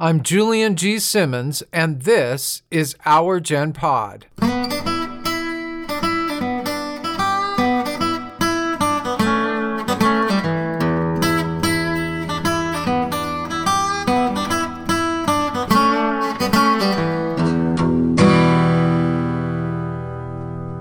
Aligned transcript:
I'm 0.00 0.22
Julian 0.22 0.76
G. 0.76 1.00
Simmons, 1.00 1.64
and 1.72 2.02
this 2.02 2.62
is 2.70 2.94
Our 3.04 3.40
Gen 3.40 3.72
Pod. 3.72 4.26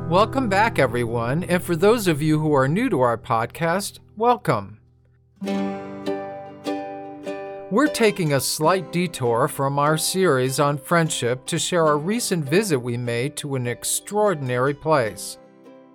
Welcome 0.08 0.48
back, 0.48 0.78
everyone, 0.78 1.44
and 1.44 1.64
for 1.64 1.76
those 1.76 2.08
of 2.08 2.22
you 2.22 2.40
who 2.40 2.54
are 2.54 2.68
new 2.68 2.88
to 2.88 3.02
our 3.02 3.18
podcast, 3.18 3.98
welcome. 4.16 4.78
We're 7.70 7.88
taking 7.88 8.32
a 8.32 8.40
slight 8.40 8.94
detour 8.94 9.50
from 9.50 9.78
our 9.78 9.98
series 9.98 10.58
on 10.58 10.78
friendship 10.78 11.46
to 11.48 11.60
share 11.60 11.88
a 11.88 11.98
recent 11.98 12.46
visit 12.46 12.80
we 12.80 12.96
made 12.96 13.36
to 13.38 13.56
an 13.56 13.68
extraordinary 13.68 14.74
place 14.74 15.38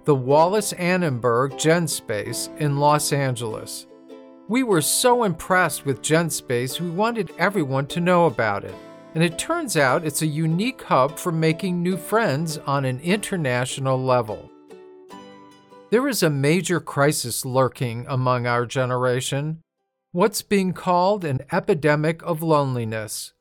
the 0.05 0.15
Wallis 0.15 0.74
Annenberg 0.74 1.52
GenSpace 1.52 2.55
in 2.59 2.77
Los 2.77 3.10
Angeles. 3.10 3.87
We 4.48 4.65
were 4.65 4.82
so 4.82 5.24
impressed 5.24 5.87
with 5.87 6.02
GenSpace, 6.02 6.79
we 6.79 6.91
wanted 6.91 7.32
everyone 7.38 7.87
to 7.87 8.01
know 8.01 8.27
about 8.27 8.65
it. 8.65 8.74
And 9.15 9.24
it 9.24 9.38
turns 9.38 9.79
out 9.79 10.04
it's 10.04 10.20
a 10.20 10.27
unique 10.27 10.82
hub 10.82 11.18
for 11.18 11.32
making 11.32 11.82
new 11.82 11.96
friends 11.96 12.59
on 12.59 12.84
an 12.84 13.01
international 13.01 13.98
level. 13.98 14.51
There 15.88 16.07
is 16.07 16.23
a 16.23 16.29
major 16.29 16.80
crisis 16.80 17.46
lurking 17.46 18.04
among 18.10 18.46
our 18.46 18.66
generation 18.66 19.62
what's 20.15 20.43
being 20.43 20.75
called 20.75 21.25
an 21.25 21.41
epidemic 21.51 22.23
of 22.23 22.43
loneliness. 22.43 23.33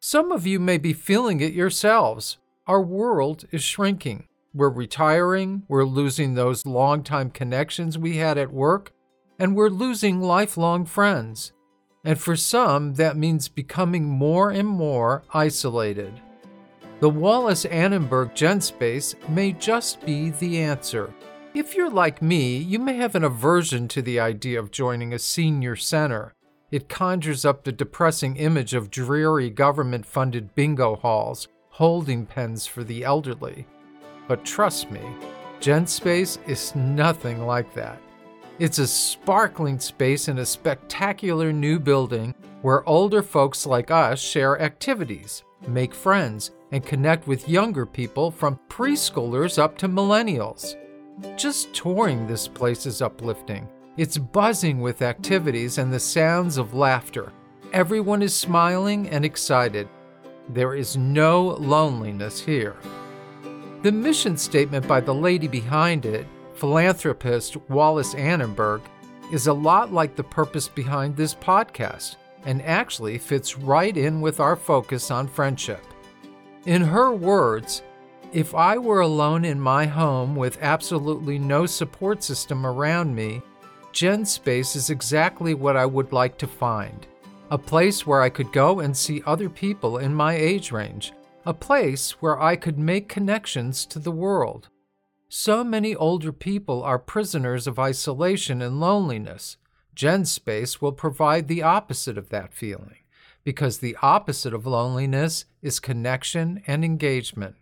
Some 0.00 0.32
of 0.32 0.46
you 0.46 0.58
may 0.58 0.78
be 0.78 0.94
feeling 0.94 1.40
it 1.40 1.52
yourselves. 1.52 2.38
Our 2.66 2.80
world 2.80 3.44
is 3.52 3.62
shrinking. 3.62 4.26
We're 4.54 4.70
retiring, 4.70 5.64
we're 5.68 5.84
losing 5.84 6.32
those 6.32 6.64
long-time 6.64 7.30
connections 7.30 7.98
we 7.98 8.16
had 8.16 8.38
at 8.38 8.52
work, 8.52 8.92
and 9.38 9.54
we're 9.54 9.68
losing 9.68 10.22
lifelong 10.22 10.86
friends. 10.86 11.52
And 12.04 12.18
for 12.18 12.36
some, 12.36 12.94
that 12.94 13.18
means 13.18 13.48
becoming 13.48 14.04
more 14.04 14.50
and 14.50 14.68
more 14.68 15.24
isolated. 15.34 16.20
The 17.00 17.10
Wallis 17.10 17.66
Annenberg 17.66 18.34
Gen 18.34 18.62
Space 18.62 19.14
may 19.28 19.52
just 19.52 20.00
be 20.06 20.30
the 20.30 20.58
answer. 20.60 21.12
If 21.54 21.76
you're 21.76 21.88
like 21.88 22.20
me, 22.20 22.56
you 22.56 22.80
may 22.80 22.96
have 22.96 23.14
an 23.14 23.22
aversion 23.22 23.86
to 23.88 24.02
the 24.02 24.18
idea 24.18 24.58
of 24.58 24.72
joining 24.72 25.12
a 25.14 25.20
senior 25.20 25.76
center. 25.76 26.34
It 26.72 26.88
conjures 26.88 27.44
up 27.44 27.62
the 27.62 27.70
depressing 27.70 28.34
image 28.38 28.74
of 28.74 28.90
dreary 28.90 29.50
government 29.50 30.04
funded 30.04 30.56
bingo 30.56 30.96
halls, 30.96 31.46
holding 31.68 32.26
pens 32.26 32.66
for 32.66 32.82
the 32.82 33.04
elderly. 33.04 33.68
But 34.26 34.44
trust 34.44 34.90
me, 34.90 35.00
GenSpace 35.60 36.38
is 36.48 36.74
nothing 36.74 37.46
like 37.46 37.72
that. 37.74 38.00
It's 38.58 38.80
a 38.80 38.86
sparkling 38.88 39.78
space 39.78 40.26
in 40.26 40.38
a 40.38 40.46
spectacular 40.46 41.52
new 41.52 41.78
building 41.78 42.34
where 42.62 42.88
older 42.88 43.22
folks 43.22 43.64
like 43.64 43.92
us 43.92 44.20
share 44.20 44.60
activities, 44.60 45.44
make 45.68 45.94
friends, 45.94 46.50
and 46.72 46.84
connect 46.84 47.28
with 47.28 47.48
younger 47.48 47.86
people 47.86 48.32
from 48.32 48.58
preschoolers 48.68 49.56
up 49.56 49.78
to 49.78 49.88
millennials. 49.88 50.74
Just 51.36 51.72
touring 51.72 52.26
this 52.26 52.48
place 52.48 52.86
is 52.86 53.00
uplifting. 53.00 53.68
It's 53.96 54.18
buzzing 54.18 54.80
with 54.80 55.02
activities 55.02 55.78
and 55.78 55.92
the 55.92 56.00
sounds 56.00 56.56
of 56.56 56.74
laughter. 56.74 57.32
Everyone 57.72 58.22
is 58.22 58.34
smiling 58.34 59.08
and 59.08 59.24
excited. 59.24 59.88
There 60.48 60.74
is 60.74 60.96
no 60.96 61.56
loneliness 61.60 62.40
here. 62.40 62.76
The 63.82 63.92
mission 63.92 64.36
statement 64.36 64.88
by 64.88 65.00
the 65.00 65.14
lady 65.14 65.46
behind 65.46 66.04
it, 66.04 66.26
philanthropist 66.54 67.56
Wallis 67.68 68.14
Annenberg, 68.14 68.80
is 69.30 69.46
a 69.46 69.52
lot 69.52 69.92
like 69.92 70.16
the 70.16 70.24
purpose 70.24 70.68
behind 70.68 71.16
this 71.16 71.34
podcast 71.34 72.16
and 72.44 72.60
actually 72.62 73.18
fits 73.18 73.56
right 73.56 73.96
in 73.96 74.20
with 74.20 74.40
our 74.40 74.56
focus 74.56 75.10
on 75.10 75.28
friendship. 75.28 75.84
In 76.66 76.82
her 76.82 77.12
words, 77.12 77.82
if 78.34 78.52
I 78.52 78.78
were 78.78 79.00
alone 79.00 79.44
in 79.44 79.60
my 79.60 79.86
home 79.86 80.34
with 80.34 80.58
absolutely 80.60 81.38
no 81.38 81.66
support 81.66 82.20
system 82.24 82.66
around 82.66 83.14
me, 83.14 83.40
GenSpace 83.92 84.74
is 84.74 84.90
exactly 84.90 85.54
what 85.54 85.76
I 85.76 85.86
would 85.86 86.12
like 86.12 86.36
to 86.38 86.48
find. 86.48 87.06
A 87.52 87.58
place 87.58 88.04
where 88.04 88.22
I 88.22 88.30
could 88.30 88.52
go 88.52 88.80
and 88.80 88.96
see 88.96 89.22
other 89.24 89.48
people 89.48 89.98
in 89.98 90.12
my 90.12 90.34
age 90.34 90.72
range. 90.72 91.12
A 91.46 91.54
place 91.54 92.20
where 92.20 92.42
I 92.42 92.56
could 92.56 92.76
make 92.76 93.08
connections 93.08 93.86
to 93.86 94.00
the 94.00 94.10
world. 94.10 94.68
So 95.28 95.62
many 95.62 95.94
older 95.94 96.32
people 96.32 96.82
are 96.82 96.98
prisoners 96.98 97.68
of 97.68 97.78
isolation 97.78 98.60
and 98.60 98.80
loneliness. 98.80 99.58
GenSpace 99.94 100.80
will 100.80 100.90
provide 100.90 101.46
the 101.46 101.62
opposite 101.62 102.18
of 102.18 102.30
that 102.30 102.52
feeling, 102.52 102.98
because 103.44 103.78
the 103.78 103.96
opposite 104.02 104.54
of 104.54 104.66
loneliness 104.66 105.44
is 105.62 105.78
connection 105.78 106.64
and 106.66 106.84
engagement. 106.84 107.54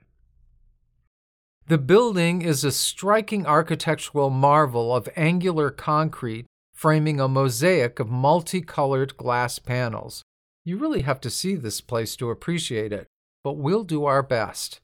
The 1.69 1.79
building 1.79 2.43
is 2.43 2.65
a 2.65 2.73
striking 2.73 3.47
architectural 3.47 4.31
marvel 4.31 4.95
of 4.95 5.09
angular 5.17 5.71
concrete 5.71 6.47
framing 6.75 7.21
a 7.21 7.29
mosaic 7.29 8.01
of 8.01 8.11
multicolored 8.11 9.17
glass 9.17 9.61
panels. 9.61 10.25
You 10.65 10.77
really 10.77 11.03
have 11.03 11.21
to 11.21 11.31
see 11.31 11.55
this 11.55 11.81
place 11.81 12.17
to 12.17 12.31
appreciate 12.31 12.93
it, 12.93 13.07
but 13.45 13.53
we'll 13.53 13.85
do 13.85 14.05
our 14.05 14.23
best. 14.23 14.81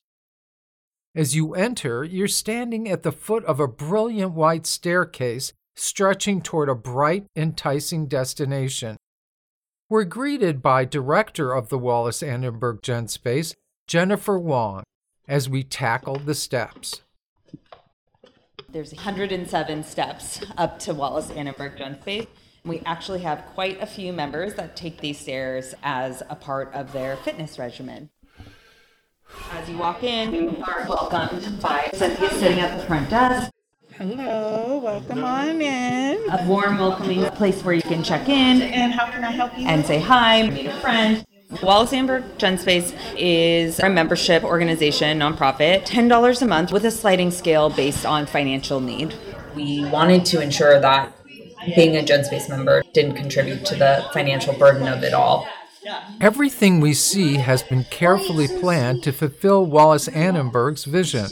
As 1.16 1.34
you 1.34 1.54
enter, 1.54 2.04
you're 2.04 2.28
standing 2.28 2.88
at 2.88 3.02
the 3.02 3.10
foot 3.10 3.44
of 3.46 3.58
a 3.58 3.66
brilliant 3.66 4.34
white 4.34 4.64
staircase 4.64 5.52
stretching 5.74 6.40
toward 6.40 6.68
a 6.68 6.76
bright, 6.76 7.26
enticing 7.34 8.06
destination. 8.06 8.96
We're 9.88 10.04
greeted 10.04 10.62
by 10.62 10.84
director 10.84 11.52
of 11.52 11.68
the 11.68 11.78
Wallis 11.78 12.22
Annenberg 12.22 12.82
Gen 12.82 13.08
Space, 13.08 13.54
Jennifer 13.88 14.38
Wong, 14.38 14.84
as 15.28 15.48
we 15.48 15.62
tackle 15.62 16.16
the 16.16 16.34
steps. 16.34 17.02
There's 18.70 18.92
107 18.94 19.84
steps 19.84 20.40
up 20.56 20.78
to 20.80 20.94
Wallis 20.94 21.30
Annenberg 21.30 21.76
Gen 21.78 22.00
Space. 22.00 22.26
We 22.64 22.80
actually 22.84 23.20
have 23.20 23.44
quite 23.54 23.80
a 23.82 23.86
few 23.86 24.12
members 24.12 24.54
that 24.54 24.74
take 24.76 25.00
these 25.00 25.18
stairs 25.18 25.74
as 25.82 26.22
a 26.28 26.34
part 26.34 26.72
of 26.74 26.92
their 26.92 27.16
fitness 27.18 27.58
regimen. 27.58 28.10
As 29.52 29.68
you 29.68 29.76
walk 29.78 30.02
in, 30.02 30.34
you 30.34 30.64
are 30.66 30.86
welcomed 30.88 31.60
by 31.62 31.90
Cynthia 31.94 32.30
sitting 32.30 32.60
at 32.60 32.78
the 32.78 32.84
front 32.86 33.10
desk. 33.10 33.50
Hello, 33.92 34.78
welcome 34.78 35.24
on 35.24 35.60
in. 35.60 36.30
A 36.30 36.46
warm, 36.46 36.78
welcoming 36.78 37.24
place 37.30 37.62
where 37.62 37.74
you 37.74 37.82
can 37.82 38.02
check 38.02 38.28
in 38.28 38.62
And 38.62 38.92
how 38.92 39.10
can 39.10 39.24
I 39.24 39.32
help 39.32 39.58
you? 39.58 39.66
and 39.66 39.84
say 39.84 39.98
hi, 39.98 40.48
meet 40.48 40.66
a 40.66 40.72
friend. 40.80 41.26
Wallis 41.50 41.94
Annenberg 41.94 42.24
Gen 42.36 42.58
Space 42.58 42.92
is 43.16 43.80
a 43.80 43.88
membership 43.88 44.44
organization, 44.44 45.18
nonprofit, 45.18 45.86
$10 45.86 46.42
a 46.42 46.46
month 46.46 46.72
with 46.72 46.84
a 46.84 46.90
sliding 46.90 47.30
scale 47.30 47.70
based 47.70 48.04
on 48.04 48.26
financial 48.26 48.80
need. 48.80 49.14
we 49.54 49.82
wanted 49.86 50.26
to 50.26 50.42
ensure 50.42 50.78
that 50.78 51.16
being 51.74 51.96
a 51.96 52.02
GenSpace 52.02 52.50
member 52.50 52.82
didn't 52.92 53.14
contribute 53.14 53.64
to 53.64 53.74
the 53.74 54.06
financial 54.12 54.52
burden 54.54 54.86
of 54.88 55.02
it 55.02 55.14
all. 55.14 55.48
Everything 56.20 56.80
we 56.80 56.92
see 56.92 57.36
has 57.36 57.62
been 57.62 57.84
carefully 57.84 58.46
planned 58.46 59.02
to 59.04 59.12
fulfill 59.12 59.64
Wallis 59.64 60.06
Annenberg's 60.08 60.84
vision. 60.84 61.26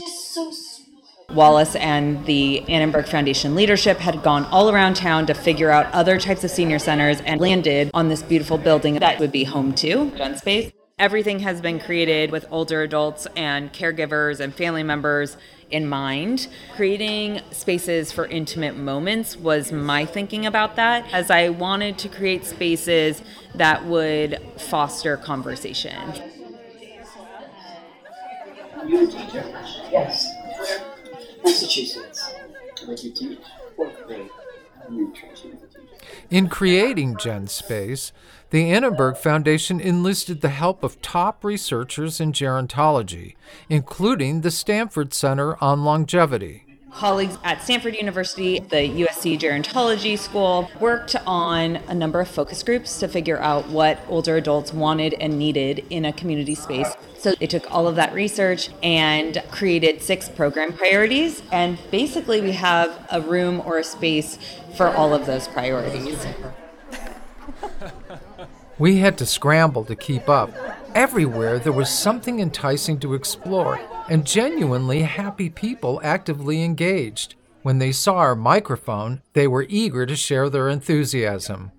Wallis 1.37 1.75
and 1.75 2.25
the 2.25 2.67
Annenberg 2.67 3.07
Foundation 3.07 3.53
leadership 3.53 3.99
had 3.99 4.23
gone 4.23 4.45
all 4.45 4.71
around 4.71 4.95
town 4.95 5.27
to 5.27 5.35
figure 5.35 5.69
out 5.69 5.85
other 5.93 6.19
types 6.19 6.43
of 6.43 6.49
senior 6.49 6.79
centers 6.79 7.21
and 7.21 7.39
landed 7.39 7.91
on 7.93 8.09
this 8.09 8.23
beautiful 8.23 8.57
building 8.57 8.95
that 8.95 9.19
would 9.19 9.31
be 9.31 9.43
home 9.43 9.73
to 9.75 10.09
Gen 10.17 10.35
Space. 10.35 10.71
Everything 10.97 11.41
has 11.41 11.61
been 11.61 11.79
created 11.79 12.31
with 12.31 12.47
older 12.49 12.81
adults 12.81 13.27
and 13.35 13.71
caregivers 13.71 14.39
and 14.39 14.51
family 14.51 14.81
members 14.81 15.37
in 15.69 15.87
mind. 15.87 16.47
Creating 16.75 17.41
spaces 17.51 18.11
for 18.11 18.25
intimate 18.25 18.75
moments 18.75 19.37
was 19.37 19.71
my 19.71 20.05
thinking 20.05 20.43
about 20.47 20.75
that, 20.75 21.05
as 21.13 21.29
I 21.29 21.49
wanted 21.49 21.99
to 21.99 22.09
create 22.09 22.45
spaces 22.45 23.21
that 23.53 23.85
would 23.85 24.41
foster 24.57 25.17
conversation. 25.17 26.01
You 28.87 29.03
a 29.03 29.11
teacher? 29.11 29.43
Yes. 29.91 30.27
Massachusetts. 31.47 32.33
Where'd 32.85 33.03
you 33.03 33.11
teach? 33.11 33.39
Fourth 33.75 34.05
grade. 34.05 34.29
You 34.91 35.13
teaching 35.13 35.53
as 35.53 35.63
a 35.63 35.67
teacher. 35.67 35.87
In 36.29 36.49
creating 36.49 37.15
GenSpace, 37.15 38.11
the 38.49 38.69
Annenberg 38.71 39.17
Foundation 39.17 39.79
enlisted 39.79 40.41
the 40.41 40.49
help 40.49 40.83
of 40.83 41.01
top 41.01 41.45
researchers 41.45 42.19
in 42.19 42.33
gerontology, 42.33 43.35
including 43.69 44.41
the 44.41 44.51
Stanford 44.51 45.13
Center 45.13 45.61
on 45.63 45.85
Longevity. 45.85 46.66
Colleagues 46.91 47.37
at 47.43 47.61
Stanford 47.63 47.95
University, 47.95 48.59
the 48.59 48.89
USC 49.05 49.39
Gerontology 49.39 50.17
School, 50.17 50.69
worked 50.79 51.15
on 51.25 51.77
a 51.87 51.93
number 51.93 52.19
of 52.19 52.27
focus 52.27 52.63
groups 52.63 52.99
to 52.99 53.07
figure 53.07 53.39
out 53.39 53.69
what 53.69 53.99
older 54.07 54.37
adults 54.37 54.73
wanted 54.73 55.13
and 55.15 55.37
needed 55.37 55.85
in 55.89 56.05
a 56.05 56.13
community 56.13 56.55
space. 56.55 56.95
So 57.17 57.33
they 57.33 57.47
took 57.47 57.71
all 57.71 57.87
of 57.87 57.95
that 57.95 58.13
research 58.13 58.69
and 58.81 59.43
created 59.51 60.01
six 60.01 60.29
program 60.29 60.73
priorities. 60.73 61.41
And 61.51 61.77
basically, 61.91 62.41
we 62.41 62.53
have 62.53 63.07
a 63.11 63.21
room 63.21 63.61
or 63.65 63.77
a 63.77 63.83
space 63.83 64.37
for 64.75 64.87
all 64.87 65.13
of 65.13 65.25
those 65.25 65.47
priorities. 65.47 66.25
We 68.79 68.97
had 68.97 69.17
to 69.17 69.25
scramble 69.25 69.85
to 69.85 69.95
keep 69.95 70.29
up. 70.29 70.51
Everywhere 70.93 71.57
there 71.57 71.71
was 71.71 71.89
something 71.89 72.39
enticing 72.39 72.99
to 72.99 73.15
explore, 73.15 73.79
and 74.07 74.25
genuinely 74.25 75.01
happy 75.01 75.49
people 75.49 75.99
actively 76.03 76.63
engaged. 76.63 77.33
When 77.63 77.79
they 77.79 77.91
saw 77.91 78.17
our 78.17 78.35
microphone, 78.35 79.23
they 79.33 79.47
were 79.47 79.65
eager 79.67 80.05
to 80.05 80.15
share 80.15 80.47
their 80.49 80.69
enthusiasm. 80.69 81.71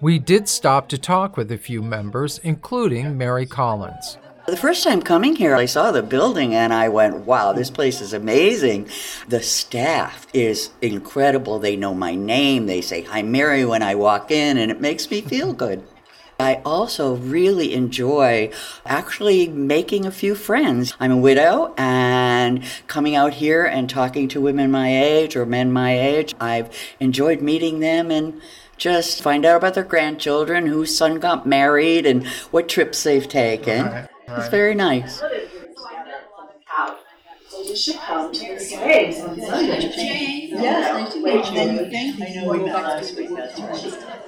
We 0.00 0.18
did 0.18 0.48
stop 0.48 0.88
to 0.88 0.98
talk 0.98 1.36
with 1.36 1.52
a 1.52 1.58
few 1.58 1.82
members, 1.82 2.38
including 2.42 3.18
Mary 3.18 3.44
Collins. 3.44 4.16
The 4.46 4.56
first 4.56 4.82
time 4.82 5.02
coming 5.02 5.36
here, 5.36 5.56
I 5.56 5.66
saw 5.66 5.90
the 5.90 6.02
building 6.02 6.54
and 6.54 6.72
I 6.72 6.88
went, 6.88 7.26
wow, 7.26 7.52
this 7.52 7.70
place 7.70 8.00
is 8.00 8.12
amazing. 8.12 8.88
The 9.28 9.42
staff 9.42 10.26
is 10.32 10.70
incredible. 10.80 11.58
They 11.58 11.76
know 11.76 11.94
my 11.94 12.14
name. 12.14 12.66
They 12.66 12.80
say, 12.80 13.02
Hi, 13.02 13.22
Mary, 13.22 13.64
when 13.64 13.82
I 13.82 13.96
walk 13.96 14.30
in, 14.30 14.56
and 14.56 14.70
it 14.70 14.80
makes 14.80 15.10
me 15.10 15.20
feel 15.20 15.52
good. 15.52 15.82
I 16.38 16.60
also 16.64 17.16
really 17.16 17.72
enjoy 17.72 18.50
actually 18.84 19.48
making 19.48 20.04
a 20.04 20.10
few 20.10 20.34
friends. 20.34 20.94
I'm 21.00 21.12
a 21.12 21.16
widow 21.16 21.72
and 21.78 22.62
coming 22.86 23.16
out 23.16 23.34
here 23.34 23.64
and 23.64 23.88
talking 23.88 24.28
to 24.28 24.40
women 24.40 24.70
my 24.70 24.94
age 24.94 25.34
or 25.34 25.46
men 25.46 25.72
my 25.72 25.98
age. 25.98 26.34
I've 26.38 26.76
enjoyed 27.00 27.40
meeting 27.40 27.80
them 27.80 28.10
and 28.10 28.40
just 28.76 29.22
find 29.22 29.46
out 29.46 29.56
about 29.56 29.74
their 29.74 29.84
grandchildren, 29.84 30.66
whose 30.66 30.94
son 30.94 31.18
got 31.18 31.46
married, 31.46 32.04
and 32.04 32.26
what 32.50 32.68
trips 32.68 33.02
they've 33.02 33.26
taken. 33.26 33.86
Right, 33.86 34.08
right. 34.28 34.38
It's 34.38 34.48
very 34.48 34.74
nice. 34.74 35.22
You 37.64 37.76
should 37.76 37.96
come 37.96 38.32
to 38.32 38.54
the 38.54 38.60
States 38.60 39.20
on 39.20 39.40
Sunday. 39.40 40.48
Yeah. 40.50 40.96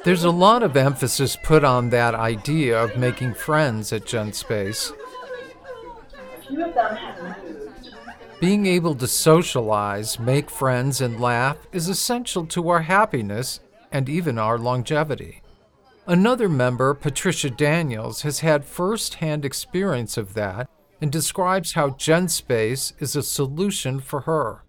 There's 0.05 0.25
a 0.25 0.31
lot 0.31 0.63
of 0.63 0.77
emphasis 0.77 1.37
put 1.37 1.65
on 1.65 1.91
that 1.91 2.15
idea 2.15 2.83
of 2.83 2.97
making 2.97 3.35
friends 3.35 3.93
at 3.93 4.05
GenSpace. 4.05 4.93
Being 8.41 8.67
able 8.67 8.95
to 8.95 9.07
socialize, 9.07 10.19
make 10.19 10.49
friends, 10.49 11.01
and 11.01 11.21
laugh 11.21 11.57
is 11.73 11.89
essential 11.89 12.47
to 12.47 12.69
our 12.69 12.83
happiness 12.83 13.61
and 13.91 14.09
even 14.09 14.39
our 14.39 14.59
longevity. 14.59 15.43
Another 16.07 16.49
member, 16.49 16.95
Patricia 16.95 17.51
Daniels, 17.51 18.23
has 18.23 18.41
had 18.41 18.65
first 18.65 19.15
hand 19.15 19.45
experience 19.45 20.17
of 20.17 20.35
that 20.35 20.71
and 21.01 21.13
describes 21.13 21.73
how 21.73 21.91
GenSpace 21.91 22.93
is 22.99 23.15
a 23.15 23.23
solution 23.23 24.01
for 24.01 24.23
her. 24.23 24.63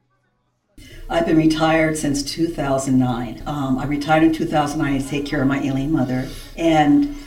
I've 1.10 1.26
been 1.26 1.38
retired 1.38 1.98
since 1.98 2.24
2009. 2.24 3.44
Um, 3.46 3.78
I 3.80 3.86
retired 3.86 4.24
in 4.24 4.34
2009 4.34 5.02
to 5.02 5.08
take 5.08 5.26
care 5.26 5.42
of 5.42 5.48
my 5.48 5.60
ailing 5.60 5.92
mother. 5.92 6.30
And 6.56 7.18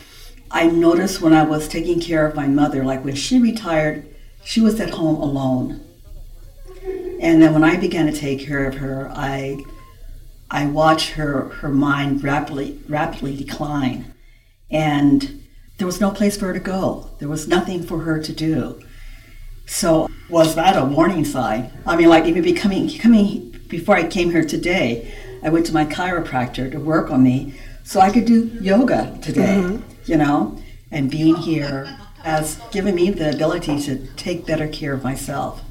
I 0.50 0.66
noticed 0.66 1.20
when 1.20 1.32
I 1.32 1.43
was 1.43 1.69
taking 1.69 2.00
care 2.00 2.26
of 2.26 2.34
my 2.34 2.46
mother, 2.46 2.84
like 2.84 3.04
when 3.04 3.14
she 3.14 3.40
retired, 3.40 4.06
she 4.44 4.60
was 4.60 4.78
at 4.81 4.90
home 4.90 5.16
alone. 5.16 5.81
And 7.20 7.40
then 7.43 7.52
when 7.52 7.64
I 7.64 7.76
began 7.76 8.06
to 8.06 8.12
take 8.12 8.40
care 8.40 8.66
of 8.66 8.76
her, 8.76 9.10
I 9.14 9.62
I 10.50 10.66
watched 10.66 11.10
her 11.10 11.48
her 11.48 11.69
mind 11.69 12.22
rapidly 12.22 12.78
rapidly 12.88 13.37
decline. 13.37 14.12
And 14.70 15.43
there 15.78 15.87
was 15.87 16.00
no 16.00 16.10
place 16.10 16.37
for 16.37 16.46
her 16.46 16.52
to 16.52 16.60
go. 16.60 17.10
There 17.19 17.28
was 17.28 17.48
nothing 17.48 17.82
for 17.82 18.00
her 18.00 18.20
to 18.22 18.32
do. 18.32 18.81
So 19.72 20.10
was 20.28 20.54
that 20.56 20.76
a 20.76 20.84
warning 20.84 21.24
sign? 21.24 21.72
I 21.86 21.96
mean, 21.96 22.10
like 22.10 22.26
even 22.26 22.42
becoming 22.42 22.90
coming 22.98 23.58
before 23.69 23.96
I 23.96 24.06
came 24.06 24.30
here 24.30 24.44
today, 24.44 25.14
I 25.42 25.48
went 25.48 25.64
to 25.66 25.72
my 25.72 25.86
chiropractor 25.86 26.70
to 26.70 26.78
work 26.78 27.10
on 27.10 27.22
me 27.22 27.54
so 27.82 27.98
I 27.98 28.10
could 28.10 28.26
do 28.26 28.50
yoga 28.60 29.19
today. 29.22 29.60
Mm-hmm. 29.62 29.82
You 30.04 30.19
know, 30.19 30.58
and 30.90 31.10
being 31.10 31.36
here 31.36 31.84
has 32.22 32.60
given 32.70 32.94
me 32.94 33.10
the 33.10 33.30
ability 33.30 33.80
to 33.84 34.06
take 34.14 34.46
better 34.46 34.69
care 34.69 34.92
of 34.92 35.02
myself. 35.02 35.62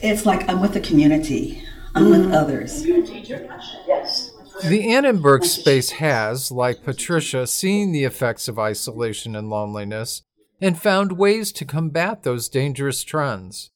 It's 0.00 0.24
like 0.24 0.48
I'm 0.48 0.60
with 0.60 0.72
the 0.72 0.80
community. 0.80 1.62
I'm 1.94 2.04
mm-hmm. 2.04 2.28
with 2.28 2.32
others. 2.32 2.86
Yes. 2.86 4.30
The 4.64 4.90
Annenberg 4.90 5.44
space 5.44 5.90
has, 5.90 6.50
like 6.50 6.82
Patricia, 6.82 7.46
seen 7.46 7.92
the 7.92 8.04
effects 8.04 8.48
of 8.48 8.58
isolation 8.58 9.36
and 9.36 9.50
loneliness 9.50 10.22
and 10.60 10.80
found 10.80 11.12
ways 11.12 11.52
to 11.52 11.64
combat 11.64 12.22
those 12.22 12.48
dangerous 12.48 13.02
trends. 13.02 13.70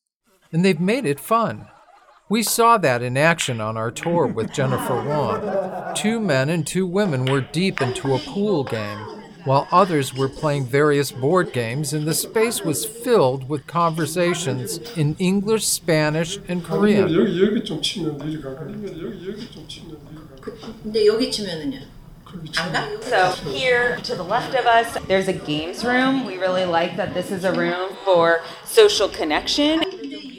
And 0.53 0.65
they've 0.65 0.81
made 0.81 1.07
it 1.07 1.19
fun. 1.19 1.69
We 2.29 2.43
saw 2.43 2.79
that 2.79 3.03
in 3.03 3.17
action 3.17 3.61
on 3.61 3.77
our 3.77 3.91
tour 3.91 4.27
with 4.27 4.53
Jennifer 4.53 5.03
Wong. 5.03 5.95
Two 5.95 6.19
men 6.21 6.49
and 6.49 6.67
two 6.67 6.87
women 6.87 7.27
were 7.27 7.43
deep 7.43 7.83
into 7.83 8.15
a 8.15 8.19
pool 8.19 8.65
game, 8.65 8.99
while 9.45 9.69
others 9.71 10.15
were 10.15 10.29
playing 10.29 10.65
various 10.65 11.13
board 11.13 11.53
games, 11.53 11.93
and 11.93 12.07
the 12.07 12.15
space 12.15 12.63
was 12.63 12.87
filled 12.87 13.49
with 13.49 13.67
conversations 13.67 14.79
in 14.97 15.17
English, 15.19 15.67
Spanish, 15.67 16.39
and 16.49 16.65
Korean. 16.65 17.09
So 23.03 23.31
here 23.51 23.97
to 23.99 24.15
the 24.15 24.23
left 24.23 24.55
of 24.55 24.67
us, 24.67 24.97
there's 25.07 25.29
a 25.29 25.33
games 25.33 25.85
room. 25.85 26.25
We 26.25 26.37
really 26.37 26.65
like 26.65 26.97
that 26.97 27.15
this 27.15 27.31
is 27.31 27.45
a 27.45 27.53
room 27.53 27.97
for 28.05 28.41
social 28.65 29.09
connection. 29.09 29.83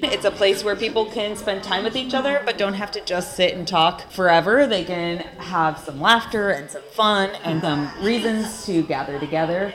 It's 0.04 0.26
a 0.26 0.32
place 0.32 0.64
where 0.64 0.76
people 0.76 1.06
can 1.06 1.36
spend 1.36 1.64
time 1.64 1.84
with 1.84 1.96
each 1.96 2.14
other, 2.14 2.42
but 2.46 2.58
don't 2.58 2.74
have 2.74 2.92
to 2.92 3.02
just 3.02 3.36
sit 3.36 3.54
and 3.54 3.68
talk 3.68 4.12
forever. 4.12 4.68
They 4.68 4.84
can 4.84 5.20
have 5.40 5.80
some 5.80 6.02
laughter 6.02 6.50
and 6.50 6.70
some 6.70 6.84
fun 6.92 7.32
and 7.44 7.62
some 7.62 7.90
reasons 8.04 8.66
to 8.66 8.84
gather 8.84 9.18
together. 9.18 9.74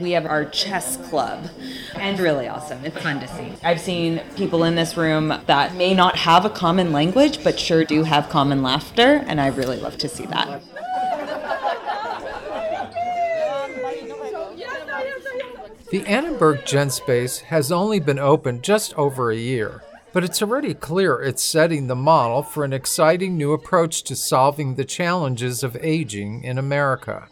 We 0.00 0.12
have 0.12 0.26
our 0.26 0.44
chess 0.44 0.96
club, 1.08 1.48
and 1.96 2.20
really 2.20 2.46
awesome. 2.46 2.84
It's 2.84 2.96
fun 2.98 3.18
to 3.18 3.26
see. 3.26 3.52
I've 3.64 3.80
seen 3.80 4.20
people 4.36 4.62
in 4.62 4.76
this 4.76 4.96
room 4.96 5.34
that 5.46 5.74
may 5.74 5.92
not 5.92 6.14
have 6.18 6.44
a 6.44 6.50
common 6.50 6.92
language, 6.92 7.42
but 7.42 7.58
sure 7.58 7.84
do 7.84 8.04
have 8.04 8.28
common 8.28 8.62
laughter, 8.62 9.24
and 9.26 9.40
I 9.40 9.48
really 9.48 9.76
love 9.76 9.98
to 9.98 10.08
see 10.08 10.26
that. 10.26 10.62
The 15.90 16.04
Annenberg 16.04 16.66
GenSpace 16.66 17.40
has 17.40 17.72
only 17.72 17.98
been 17.98 18.18
open 18.18 18.60
just 18.60 18.92
over 18.98 19.30
a 19.30 19.36
year, 19.36 19.82
but 20.12 20.22
it's 20.22 20.42
already 20.42 20.74
clear 20.74 21.18
it's 21.22 21.42
setting 21.42 21.86
the 21.86 21.96
model 21.96 22.42
for 22.42 22.62
an 22.62 22.74
exciting 22.74 23.38
new 23.38 23.54
approach 23.54 24.02
to 24.02 24.14
solving 24.14 24.74
the 24.74 24.84
challenges 24.84 25.64
of 25.64 25.78
aging 25.80 26.44
in 26.44 26.58
America. 26.58 27.28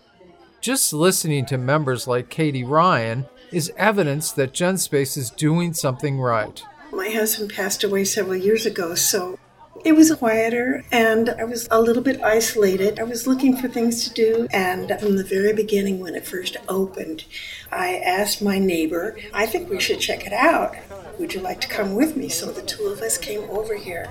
Just 0.62 0.94
listening 0.94 1.44
to 1.46 1.58
members 1.58 2.08
like 2.08 2.30
Katie 2.30 2.64
Ryan 2.64 3.26
is 3.52 3.70
evidence 3.76 4.32
that 4.32 4.54
GenSpace 4.54 5.18
is 5.18 5.28
doing 5.28 5.74
something 5.74 6.18
right. 6.18 6.62
My 6.92 7.10
husband 7.10 7.52
passed 7.52 7.84
away 7.84 8.04
several 8.04 8.36
years 8.36 8.64
ago, 8.64 8.94
so 8.94 9.38
it 9.84 9.92
was 9.92 10.14
quieter 10.14 10.84
and 10.90 11.30
I 11.30 11.44
was 11.44 11.68
a 11.70 11.80
little 11.80 12.02
bit 12.02 12.22
isolated. 12.22 12.98
I 12.98 13.04
was 13.04 13.26
looking 13.26 13.56
for 13.56 13.68
things 13.68 14.04
to 14.04 14.14
do, 14.14 14.48
and 14.52 14.88
from 15.00 15.16
the 15.16 15.24
very 15.24 15.52
beginning, 15.52 16.00
when 16.00 16.14
it 16.14 16.26
first 16.26 16.56
opened, 16.68 17.24
I 17.70 17.96
asked 17.96 18.42
my 18.42 18.58
neighbor, 18.58 19.16
I 19.32 19.46
think 19.46 19.68
we 19.68 19.80
should 19.80 20.00
check 20.00 20.26
it 20.26 20.32
out. 20.32 20.74
Would 21.18 21.34
you 21.34 21.40
like 21.40 21.60
to 21.62 21.68
come 21.68 21.94
with 21.94 22.16
me? 22.16 22.28
So 22.28 22.50
the 22.50 22.62
two 22.62 22.86
of 22.86 23.00
us 23.00 23.18
came 23.18 23.48
over 23.50 23.74
here. 23.74 24.10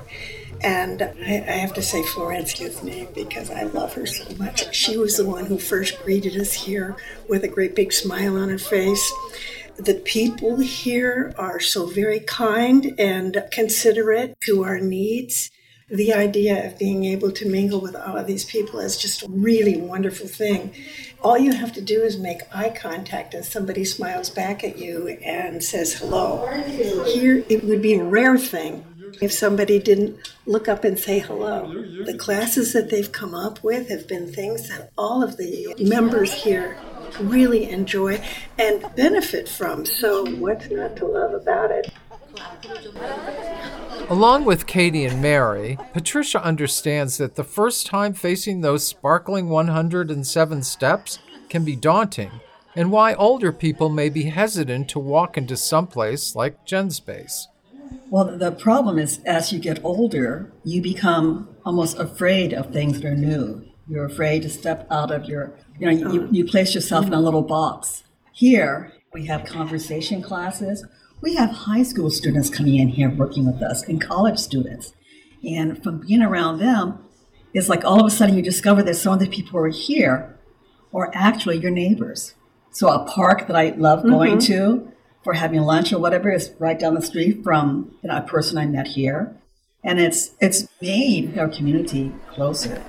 And 0.61 1.01
I, 1.01 1.43
I 1.47 1.57
have 1.57 1.73
to 1.73 1.81
say 1.81 2.01
Florencia's 2.01 2.81
name 2.81 3.09
because 3.13 3.51
I 3.51 3.63
love 3.63 3.93
her 3.93 4.05
so 4.05 4.33
much. 4.35 4.73
She 4.73 4.97
was 4.97 5.17
the 5.17 5.25
one 5.25 5.45
who 5.45 5.59
first 5.59 6.01
greeted 6.03 6.39
us 6.39 6.53
here 6.53 6.95
with 7.27 7.43
a 7.43 7.47
great 7.47 7.75
big 7.75 7.91
smile 7.91 8.37
on 8.37 8.49
her 8.49 8.57
face 8.57 9.11
the 9.77 9.95
people 9.95 10.57
here 10.57 11.33
are 11.37 11.59
so 11.59 11.85
very 11.85 12.19
kind 12.19 12.93
and 12.97 13.43
considerate 13.51 14.35
to 14.41 14.63
our 14.63 14.79
needs 14.79 15.51
the 15.89 16.13
idea 16.13 16.65
of 16.65 16.79
being 16.79 17.05
able 17.05 17.31
to 17.31 17.47
mingle 17.47 17.79
with 17.79 17.95
all 17.95 18.17
of 18.17 18.25
these 18.25 18.45
people 18.45 18.79
is 18.79 18.97
just 18.97 19.21
a 19.21 19.27
really 19.29 19.77
wonderful 19.77 20.27
thing. 20.27 20.73
All 21.21 21.37
you 21.37 21.53
have 21.53 21.73
to 21.73 21.81
do 21.81 22.01
is 22.01 22.17
make 22.17 22.41
eye 22.53 22.69
contact 22.69 23.35
and 23.35 23.45
somebody 23.45 23.85
smiles 23.85 24.29
back 24.31 24.63
at 24.63 24.79
you 24.79 25.07
and 25.23 25.63
says 25.63 25.93
hello. 25.93 26.47
Here, 27.05 27.43
it 27.49 27.63
would 27.63 27.83
be 27.83 27.93
a 27.95 28.03
rare 28.03 28.37
thing 28.37 28.83
if 29.21 29.31
somebody 29.31 29.77
didn't 29.79 30.17
look 30.47 30.67
up 30.67 30.83
and 30.83 30.97
say 30.97 31.19
hello. 31.19 31.71
The 32.03 32.17
classes 32.17 32.73
that 32.73 32.89
they've 32.89 33.11
come 33.11 33.35
up 33.35 33.63
with 33.63 33.89
have 33.89 34.07
been 34.07 34.31
things 34.31 34.67
that 34.69 34.91
all 34.97 35.23
of 35.23 35.37
the 35.37 35.75
members 35.79 36.33
here 36.33 36.77
really 37.19 37.69
enjoy 37.69 38.21
and 38.57 38.85
benefit 38.95 39.47
from. 39.47 39.85
So, 39.85 40.25
what's 40.35 40.69
not 40.69 40.95
to 40.97 41.05
love 41.05 41.33
about 41.33 41.71
it? 41.71 41.91
Along 44.09 44.45
with 44.45 44.67
Katie 44.67 45.05
and 45.05 45.21
Mary, 45.21 45.77
Patricia 45.93 46.43
understands 46.43 47.17
that 47.17 47.35
the 47.35 47.43
first 47.43 47.87
time 47.87 48.13
facing 48.13 48.61
those 48.61 48.85
sparkling 48.85 49.49
107 49.49 50.63
steps 50.63 51.19
can 51.49 51.65
be 51.65 51.75
daunting, 51.75 52.31
and 52.75 52.91
why 52.91 53.13
older 53.15 53.51
people 53.51 53.89
may 53.89 54.09
be 54.09 54.23
hesitant 54.23 54.89
to 54.89 54.99
walk 54.99 55.37
into 55.37 55.57
someplace 55.57 56.35
like 56.35 56.65
GenSpace. 56.67 57.47
Well, 58.09 58.37
the 58.37 58.51
problem 58.51 58.99
is 58.99 59.19
as 59.25 59.51
you 59.51 59.59
get 59.59 59.83
older, 59.83 60.51
you 60.63 60.81
become 60.81 61.49
almost 61.65 61.97
afraid 61.97 62.53
of 62.53 62.71
things 62.71 63.01
that 63.01 63.07
are 63.07 63.15
new. 63.15 63.65
You're 63.87 64.05
afraid 64.05 64.41
to 64.43 64.49
step 64.49 64.87
out 64.89 65.11
of 65.11 65.25
your, 65.25 65.53
you 65.79 65.85
know, 65.85 65.91
you, 65.91 66.21
uh-huh. 66.21 66.27
you 66.31 66.45
place 66.45 66.73
yourself 66.73 67.05
in 67.05 67.13
a 67.13 67.21
little 67.21 67.43
box. 67.43 68.03
Here, 68.33 68.93
we 69.13 69.27
have 69.27 69.45
conversation 69.45 70.21
classes. 70.21 70.85
We 71.21 71.35
have 71.35 71.51
high 71.51 71.83
school 71.83 72.09
students 72.09 72.49
coming 72.49 72.75
in 72.75 72.89
here 72.89 73.09
working 73.09 73.45
with 73.45 73.61
us 73.61 73.87
and 73.87 74.01
college 74.01 74.39
students. 74.39 74.93
And 75.43 75.81
from 75.81 76.01
being 76.01 76.21
around 76.21 76.59
them, 76.59 76.99
it's 77.53 77.69
like 77.69 77.85
all 77.85 78.01
of 78.01 78.07
a 78.07 78.09
sudden 78.09 78.35
you 78.35 78.41
discover 78.41 78.83
that 78.83 78.95
some 78.95 79.13
of 79.13 79.19
the 79.19 79.27
people 79.27 79.51
who 79.51 79.57
are 79.59 79.69
here 79.69 80.37
are 80.93 81.11
actually 81.13 81.57
your 81.57 81.71
neighbors. 81.71 82.33
So 82.71 82.89
a 82.89 83.05
park 83.05 83.47
that 83.47 83.55
I 83.55 83.69
love 83.69 83.99
mm-hmm. 83.99 84.09
going 84.09 84.39
to 84.39 84.91
for 85.23 85.33
having 85.33 85.61
lunch 85.61 85.93
or 85.93 85.99
whatever 85.99 86.31
is 86.31 86.51
right 86.59 86.77
down 86.77 86.95
the 86.95 87.01
street 87.01 87.43
from 87.43 87.95
you 88.03 88.09
know, 88.09 88.17
a 88.17 88.21
person 88.21 88.57
I 88.57 88.65
met 88.65 88.87
here. 88.89 89.35
And 89.83 89.99
it's 89.99 90.31
it's 90.41 90.67
made 90.81 91.37
our 91.37 91.47
community 91.47 92.11
closer. 92.31 92.83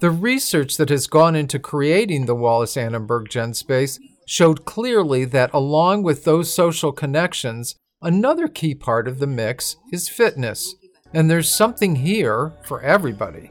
The 0.00 0.10
research 0.12 0.76
that 0.76 0.90
has 0.90 1.08
gone 1.08 1.34
into 1.34 1.58
creating 1.58 2.26
the 2.26 2.34
Wallis 2.36 2.76
Annenberg 2.76 3.28
Gen 3.28 3.52
Space 3.52 3.98
showed 4.26 4.64
clearly 4.64 5.24
that 5.24 5.52
along 5.52 6.04
with 6.04 6.22
those 6.22 6.54
social 6.54 6.92
connections, 6.92 7.74
another 8.00 8.46
key 8.46 8.76
part 8.76 9.08
of 9.08 9.18
the 9.18 9.26
mix 9.26 9.74
is 9.92 10.08
fitness. 10.08 10.76
And 11.12 11.28
there's 11.28 11.50
something 11.50 11.96
here 11.96 12.52
for 12.62 12.80
everybody. 12.80 13.50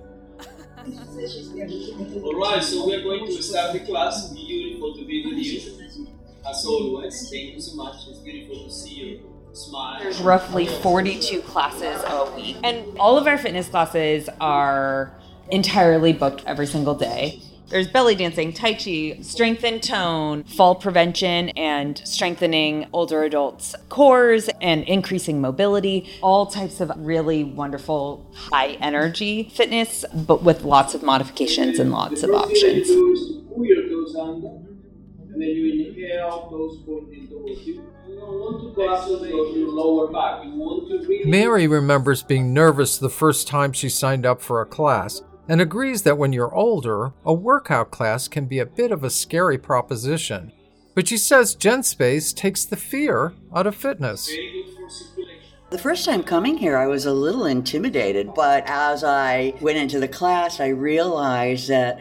Alright, 0.79 2.63
so 2.63 2.87
we're 2.87 3.03
going 3.03 3.25
to 3.25 3.43
start 3.43 3.73
the 3.73 3.79
class. 3.81 4.29
Beautiful 4.29 4.95
to 4.95 5.05
be 5.05 5.25
with 5.25 5.37
you. 5.37 6.07
As 6.49 6.65
always, 6.65 7.29
thank 7.29 7.55
you 7.55 7.59
so 7.59 7.75
much. 7.75 8.07
It's 8.07 8.19
beautiful 8.19 8.63
to 8.63 8.71
see 8.71 8.93
you. 8.93 9.33
Smile. 9.51 9.99
There's 10.01 10.21
roughly 10.21 10.67
42 10.67 11.41
classes 11.41 12.01
a 12.05 12.31
week, 12.35 12.57
and 12.63 12.97
all 12.99 13.17
of 13.17 13.25
our 13.25 13.39
fitness 13.39 13.67
classes 13.67 14.29
are 14.39 15.11
entirely 15.51 16.13
booked 16.13 16.43
every 16.45 16.67
single 16.67 16.95
day. 16.95 17.41
There's 17.69 17.89
belly 17.89 18.15
dancing, 18.15 18.53
tai 18.53 18.75
chi, 18.75 19.21
strength 19.21 19.65
and 19.65 19.83
tone, 19.83 20.45
fall 20.45 20.75
prevention, 20.75 21.49
and 21.49 22.01
strengthening 22.05 22.87
older 22.93 23.23
adults' 23.23 23.75
cores 23.89 24.49
and 24.61 24.83
increasing 24.85 25.41
mobility. 25.41 26.09
All 26.21 26.45
types 26.45 26.79
of 26.79 26.93
really 26.95 27.43
wonderful 27.43 28.31
high 28.33 28.77
energy 28.79 29.51
fitness, 29.53 30.05
but 30.13 30.43
with 30.43 30.63
lots 30.63 30.93
of 30.93 31.03
modifications 31.03 31.77
and 31.77 31.91
lots 31.91 32.23
of 32.23 32.29
the 32.31 32.37
first 32.37 32.61
thing 32.61 32.61
that 32.61 32.79
options. 32.79 32.87
you 32.87 32.95
do 32.95 33.11
is 33.11 33.27
to 33.27 33.53
pull 33.53 33.65
your 33.65 33.89
toes 33.89 34.15
under, 34.15 34.47
and 34.47 35.41
then 35.41 35.49
you 35.49 35.89
inhale, 35.89 36.49
toes 36.49 36.81
pointing 36.85 37.27
towards 37.27 37.67
you. 37.67 37.83
You 38.07 38.15
don't 38.15 38.39
want 38.39 38.63
to 38.63 38.73
collapse 38.73 39.09
your 39.09 39.57
your 39.57 39.67
lower 39.67 40.07
back. 40.07 40.45
You 40.45 40.51
want 40.51 40.87
to 40.87 41.05
really 41.05 41.29
Mary 41.29 41.67
remembers 41.67 42.23
being 42.23 42.53
nervous 42.53 42.97
the 42.97 43.09
first 43.09 43.45
time 43.45 43.73
she 43.73 43.89
signed 43.89 44.25
up 44.25 44.41
for 44.41 44.61
a 44.61 44.65
class 44.65 45.21
and 45.47 45.61
agrees 45.61 46.03
that 46.03 46.17
when 46.17 46.33
you're 46.33 46.53
older, 46.53 47.13
a 47.25 47.33
workout 47.33 47.91
class 47.91 48.27
can 48.27 48.45
be 48.45 48.59
a 48.59 48.65
bit 48.65 48.91
of 48.91 49.03
a 49.03 49.09
scary 49.09 49.57
proposition. 49.57 50.51
But 50.93 51.07
she 51.07 51.17
says 51.17 51.55
GenSpace 51.55 52.35
takes 52.35 52.65
the 52.65 52.75
fear 52.75 53.33
out 53.55 53.67
of 53.67 53.75
fitness. 53.75 54.27
very 54.27 54.51
good 54.51 54.75
for 54.75 54.89
circulation. 54.89 55.37
The 55.69 55.77
first 55.77 56.05
time 56.05 56.23
coming 56.23 56.57
here, 56.57 56.77
I 56.77 56.87
was 56.87 57.05
a 57.05 57.13
little 57.13 57.45
intimidated, 57.45 58.33
but 58.33 58.63
as 58.67 59.03
I 59.03 59.53
went 59.61 59.77
into 59.77 59.99
the 59.99 60.07
class, 60.07 60.59
I 60.59 60.69
realized 60.69 61.67
that 61.67 61.99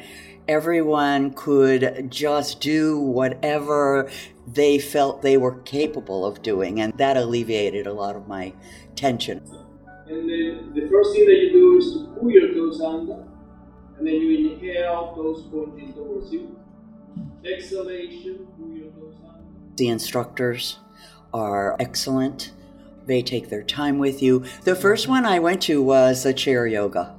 everyone 0.49 1.33
could 1.33 2.11
just 2.11 2.61
do 2.61 2.99
whatever 2.99 4.09
they 4.47 4.79
felt 4.79 5.23
they 5.23 5.37
were 5.37 5.61
capable 5.63 6.25
of 6.25 6.43
doing, 6.43 6.81
and 6.81 6.97
that 6.99 7.17
alleviated 7.17 7.87
a 7.87 7.93
lot 7.93 8.15
of 8.15 8.29
my 8.29 8.53
tension. 8.95 9.43
And 10.09 10.29
then 10.29 10.73
the 10.73 10.89
first 10.89 11.13
thing 11.13 11.27
that 11.27 11.37
you 11.37 11.53
do 11.53 11.79
is 11.79 11.93
to 11.93 12.21
pull 12.21 12.31
your 12.31 12.55
toes 12.55 12.81
under, 12.81 13.25
and 13.99 14.07
then 14.07 14.15
you 14.15 14.53
inhale, 14.53 15.15
toes 15.15 15.45
pointing 15.51 15.93
towards 15.93 16.33
you. 16.33 16.59
Exhalation, 17.45 18.47
your. 18.59 18.87
The 19.77 19.89
instructors 19.89 20.79
are 21.33 21.77
excellent. 21.79 22.53
They 23.07 23.23
take 23.23 23.49
their 23.51 23.63
time 23.63 23.99
with 23.99 24.23
you. 24.23 24.45
The 24.65 24.75
first 24.75 25.07
one 25.07 25.25
I 25.25 25.39
went 25.39 25.63
to 25.63 25.83
was 25.83 26.23
the 26.23 26.35
chair 26.35 26.67
yoga. 26.67 27.15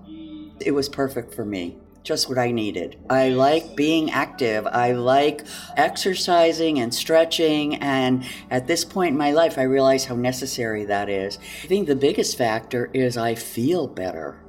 It 0.60 0.72
was 0.72 0.90
perfect 0.90 1.34
for 1.34 1.46
me. 1.46 1.78
Just 2.04 2.30
what 2.30 2.38
I 2.38 2.52
needed. 2.52 2.98
I 3.10 3.30
like 3.30 3.76
being 3.76 4.12
active. 4.12 4.66
I 4.66 4.94
like 4.94 5.46
exercising 5.76 6.80
and 6.80 6.94
stretching. 6.94 7.76
And 7.76 8.26
at 8.50 8.66
this 8.66 8.86
point 8.86 9.12
in 9.12 9.18
my 9.18 9.32
life, 9.32 9.58
I 9.58 9.64
realize 9.64 10.06
how 10.06 10.16
necessary 10.16 10.86
that 10.86 11.10
is. 11.10 11.38
I 11.64 11.68
think 11.68 11.88
the 11.88 11.96
biggest 11.96 12.38
factor 12.38 12.90
is 12.94 13.18
I 13.18 13.36
feel 13.36 13.88
better. 13.88 14.40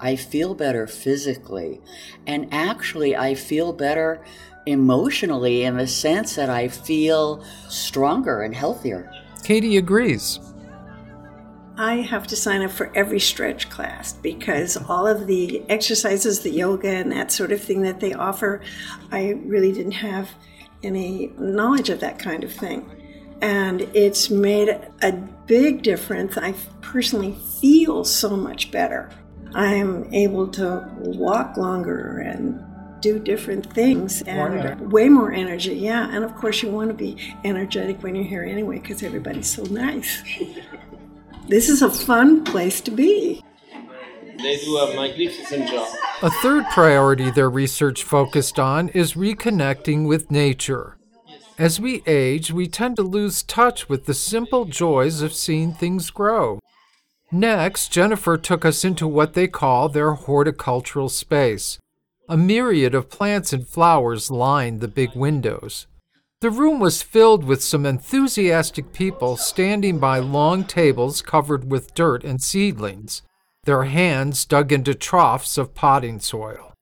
I 0.00 0.16
feel 0.16 0.54
better 0.54 0.86
physically. 0.86 1.80
And 2.26 2.48
actually, 2.52 3.16
I 3.16 3.34
feel 3.34 3.72
better 3.72 4.24
emotionally 4.66 5.64
in 5.64 5.76
the 5.76 5.86
sense 5.86 6.36
that 6.36 6.50
I 6.50 6.68
feel 6.68 7.42
stronger 7.68 8.42
and 8.42 8.54
healthier. 8.54 9.10
Katie 9.42 9.76
agrees. 9.76 10.40
I 11.76 11.96
have 11.96 12.26
to 12.26 12.36
sign 12.36 12.62
up 12.62 12.72
for 12.72 12.90
every 12.96 13.20
stretch 13.20 13.70
class 13.70 14.12
because 14.12 14.76
all 14.76 15.06
of 15.06 15.28
the 15.28 15.62
exercises, 15.68 16.40
the 16.40 16.50
yoga, 16.50 16.88
and 16.88 17.12
that 17.12 17.30
sort 17.30 17.52
of 17.52 17.62
thing 17.62 17.82
that 17.82 18.00
they 18.00 18.12
offer, 18.12 18.60
I 19.12 19.30
really 19.44 19.70
didn't 19.70 19.92
have 19.92 20.28
any 20.82 21.32
knowledge 21.38 21.88
of 21.88 22.00
that 22.00 22.18
kind 22.18 22.42
of 22.42 22.52
thing. 22.52 22.84
And 23.40 23.82
it's 23.94 24.28
made 24.28 24.68
a 25.02 25.12
big 25.46 25.82
difference. 25.82 26.36
I 26.36 26.54
personally 26.80 27.36
feel 27.60 28.04
so 28.04 28.36
much 28.36 28.72
better. 28.72 29.10
I'm 29.54 30.12
able 30.12 30.48
to 30.48 30.88
walk 30.98 31.56
longer 31.56 32.18
and 32.18 32.64
do 33.00 33.18
different 33.18 33.72
things 33.72 34.22
and 34.22 34.92
way 34.92 35.08
more 35.08 35.32
energy. 35.32 35.74
Yeah, 35.74 36.08
and 36.10 36.24
of 36.24 36.34
course, 36.34 36.62
you 36.62 36.70
want 36.70 36.90
to 36.90 36.94
be 36.94 37.34
energetic 37.44 38.02
when 38.02 38.14
you're 38.14 38.24
here 38.24 38.44
anyway 38.44 38.78
because 38.78 39.02
everybody's 39.02 39.48
so 39.48 39.62
nice. 39.64 40.22
This 41.48 41.70
is 41.70 41.80
a 41.80 41.88
fun 41.88 42.44
place 42.44 42.82
to 42.82 42.90
be. 42.90 43.42
They 44.36 44.56
do 44.58 44.76
a 44.76 44.94
magnificent 44.94 45.70
job. 45.70 45.88
A 46.20 46.30
third 46.30 46.66
priority 46.66 47.30
their 47.30 47.48
research 47.48 48.04
focused 48.04 48.58
on 48.58 48.90
is 48.90 49.14
reconnecting 49.14 50.06
with 50.06 50.30
nature. 50.30 50.98
As 51.58 51.80
we 51.80 52.02
age, 52.06 52.52
we 52.52 52.68
tend 52.68 52.96
to 52.96 53.02
lose 53.02 53.42
touch 53.42 53.88
with 53.88 54.04
the 54.04 54.12
simple 54.12 54.66
joys 54.66 55.22
of 55.22 55.32
seeing 55.32 55.72
things 55.72 56.10
grow. 56.10 56.60
Next, 57.30 57.92
Jennifer 57.92 58.38
took 58.38 58.64
us 58.64 58.84
into 58.84 59.06
what 59.06 59.34
they 59.34 59.48
call 59.48 59.88
their 59.88 60.12
horticultural 60.12 61.08
space. 61.10 61.78
A 62.28 62.36
myriad 62.36 62.94
of 62.94 63.10
plants 63.10 63.52
and 63.52 63.66
flowers 63.66 64.30
lined 64.30 64.80
the 64.80 64.88
big 64.88 65.14
windows. 65.14 65.86
The 66.40 66.50
room 66.50 66.78
was 66.78 67.02
filled 67.02 67.44
with 67.44 67.62
some 67.62 67.84
enthusiastic 67.84 68.92
people 68.92 69.36
standing 69.36 69.98
by 69.98 70.20
long 70.20 70.64
tables 70.64 71.20
covered 71.20 71.70
with 71.70 71.94
dirt 71.94 72.24
and 72.24 72.40
seedlings, 72.40 73.22
their 73.64 73.84
hands 73.84 74.44
dug 74.44 74.72
into 74.72 74.94
troughs 74.94 75.58
of 75.58 75.74
potting 75.74 76.20
soil. 76.20 76.72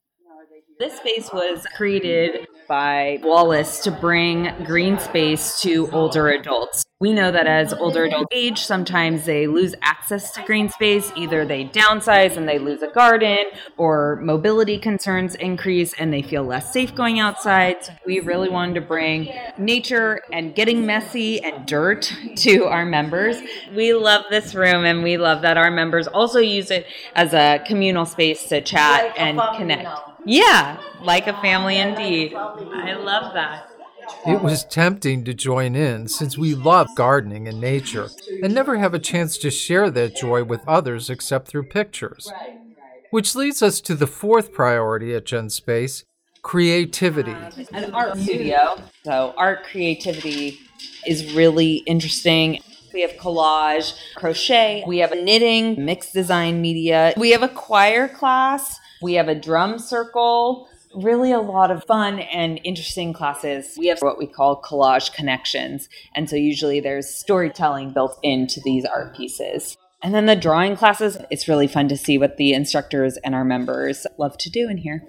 This 0.78 0.98
space 0.98 1.32
was 1.32 1.66
created 1.74 2.46
by 2.68 3.18
Wallis 3.22 3.80
to 3.84 3.90
bring 3.90 4.52
green 4.64 4.98
space 4.98 5.60
to 5.62 5.90
older 5.90 6.28
adults. 6.28 6.84
We 6.98 7.12
know 7.12 7.30
that 7.30 7.46
as 7.46 7.74
older 7.74 8.04
adults 8.04 8.28
age, 8.32 8.58
sometimes 8.62 9.26
they 9.26 9.46
lose 9.46 9.74
access 9.82 10.30
to 10.30 10.42
green 10.44 10.70
space. 10.70 11.12
Either 11.14 11.44
they 11.44 11.66
downsize 11.66 12.38
and 12.38 12.48
they 12.48 12.58
lose 12.58 12.80
a 12.80 12.88
garden, 12.88 13.36
or 13.76 14.18
mobility 14.22 14.78
concerns 14.78 15.34
increase 15.34 15.92
and 15.98 16.10
they 16.10 16.22
feel 16.22 16.42
less 16.42 16.72
safe 16.72 16.94
going 16.94 17.20
outside. 17.20 17.84
So 17.84 17.92
we 18.06 18.20
really 18.20 18.48
wanted 18.48 18.76
to 18.76 18.80
bring 18.80 19.28
nature 19.58 20.22
and 20.32 20.54
getting 20.54 20.86
messy 20.86 21.38
and 21.42 21.66
dirt 21.66 22.10
to 22.36 22.64
our 22.64 22.86
members. 22.86 23.36
We 23.74 23.92
love 23.92 24.24
this 24.30 24.54
room 24.54 24.86
and 24.86 25.02
we 25.02 25.18
love 25.18 25.42
that 25.42 25.58
our 25.58 25.70
members 25.70 26.06
also 26.06 26.38
use 26.38 26.70
it 26.70 26.86
as 27.14 27.34
a 27.34 27.62
communal 27.66 28.06
space 28.06 28.44
to 28.44 28.62
chat 28.62 29.12
and 29.18 29.38
connect. 29.54 29.90
Yeah, 30.24 30.80
like 31.02 31.26
a 31.26 31.34
family 31.42 31.76
indeed. 31.76 32.32
I 32.34 32.94
love 32.94 33.34
that. 33.34 33.75
It 34.26 34.42
was 34.42 34.64
tempting 34.64 35.24
to 35.24 35.34
join 35.34 35.76
in 35.76 36.08
since 36.08 36.36
we 36.36 36.54
love 36.54 36.94
gardening 36.96 37.46
and 37.46 37.60
nature 37.60 38.10
and 38.42 38.54
never 38.54 38.76
have 38.76 38.92
a 38.92 38.98
chance 38.98 39.38
to 39.38 39.50
share 39.50 39.90
that 39.90 40.16
joy 40.16 40.42
with 40.42 40.66
others 40.66 41.08
except 41.08 41.48
through 41.48 41.64
pictures. 41.64 42.32
Which 43.10 43.36
leads 43.36 43.62
us 43.62 43.80
to 43.82 43.94
the 43.94 44.06
fourth 44.06 44.52
priority 44.52 45.14
at 45.14 45.26
Gen 45.26 45.48
Space 45.50 46.04
creativity. 46.42 47.34
An 47.72 47.92
art 47.92 48.16
studio. 48.18 48.80
So, 49.04 49.34
art 49.36 49.64
creativity 49.64 50.60
is 51.04 51.34
really 51.34 51.76
interesting. 51.86 52.60
We 52.92 53.02
have 53.02 53.12
collage, 53.12 53.98
crochet. 54.14 54.84
We 54.86 54.98
have 54.98 55.10
knitting, 55.10 55.84
mixed 55.84 56.12
design 56.12 56.60
media. 56.60 57.14
We 57.16 57.30
have 57.32 57.42
a 57.42 57.48
choir 57.48 58.08
class. 58.08 58.78
We 59.02 59.14
have 59.14 59.28
a 59.28 59.34
drum 59.34 59.78
circle 59.78 60.68
really 60.96 61.32
a 61.32 61.40
lot 61.40 61.70
of 61.70 61.84
fun 61.84 62.20
and 62.20 62.60
interesting 62.64 63.12
classes. 63.12 63.74
We 63.78 63.88
have 63.88 64.00
what 64.00 64.18
we 64.18 64.26
call 64.26 64.62
collage 64.62 65.12
connections. 65.12 65.88
And 66.14 66.28
so 66.28 66.36
usually 66.36 66.80
there's 66.80 67.08
storytelling 67.08 67.92
built 67.92 68.18
into 68.22 68.60
these 68.60 68.84
art 68.84 69.16
pieces. 69.16 69.76
And 70.02 70.14
then 70.14 70.26
the 70.26 70.36
drawing 70.36 70.76
classes, 70.76 71.16
it's 71.30 71.48
really 71.48 71.66
fun 71.66 71.88
to 71.88 71.96
see 71.96 72.18
what 72.18 72.36
the 72.36 72.52
instructors 72.52 73.16
and 73.18 73.34
our 73.34 73.44
members 73.44 74.06
love 74.18 74.36
to 74.38 74.50
do 74.50 74.68
in 74.68 74.76
here. 74.76 75.02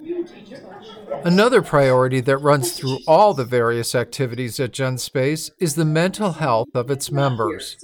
Another 1.24 1.62
priority 1.62 2.22
that 2.22 2.38
runs 2.38 2.72
through 2.72 3.00
all 3.08 3.34
the 3.34 3.46
various 3.46 3.94
activities 3.94 4.60
at 4.60 4.72
GenSpace 4.72 5.51
is 5.60 5.75
the 5.75 5.86
mental 5.86 6.34
health 6.34 6.70
of 6.74 6.89
its 6.89 7.12
members. 7.12 7.77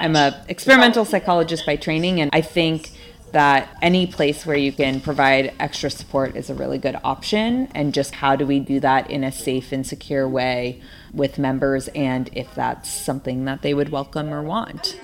I'm 0.00 0.16
a 0.16 0.44
experimental 0.48 1.04
psychologist 1.04 1.66
by 1.66 1.76
training 1.76 2.20
and 2.20 2.30
I 2.32 2.40
think 2.40 2.90
that 3.32 3.68
any 3.82 4.06
place 4.06 4.44
where 4.46 4.56
you 4.56 4.72
can 4.72 5.00
provide 5.00 5.54
extra 5.58 5.90
support 5.90 6.36
is 6.36 6.50
a 6.50 6.54
really 6.54 6.78
good 6.78 6.98
option. 7.04 7.68
And 7.74 7.94
just 7.94 8.14
how 8.16 8.36
do 8.36 8.46
we 8.46 8.60
do 8.60 8.80
that 8.80 9.10
in 9.10 9.24
a 9.24 9.32
safe 9.32 9.72
and 9.72 9.86
secure 9.86 10.28
way 10.28 10.80
with 11.12 11.38
members, 11.38 11.88
and 11.88 12.28
if 12.32 12.54
that's 12.54 12.90
something 12.90 13.44
that 13.46 13.62
they 13.62 13.74
would 13.74 13.88
welcome 13.88 14.32
or 14.32 14.42
want. 14.42 14.98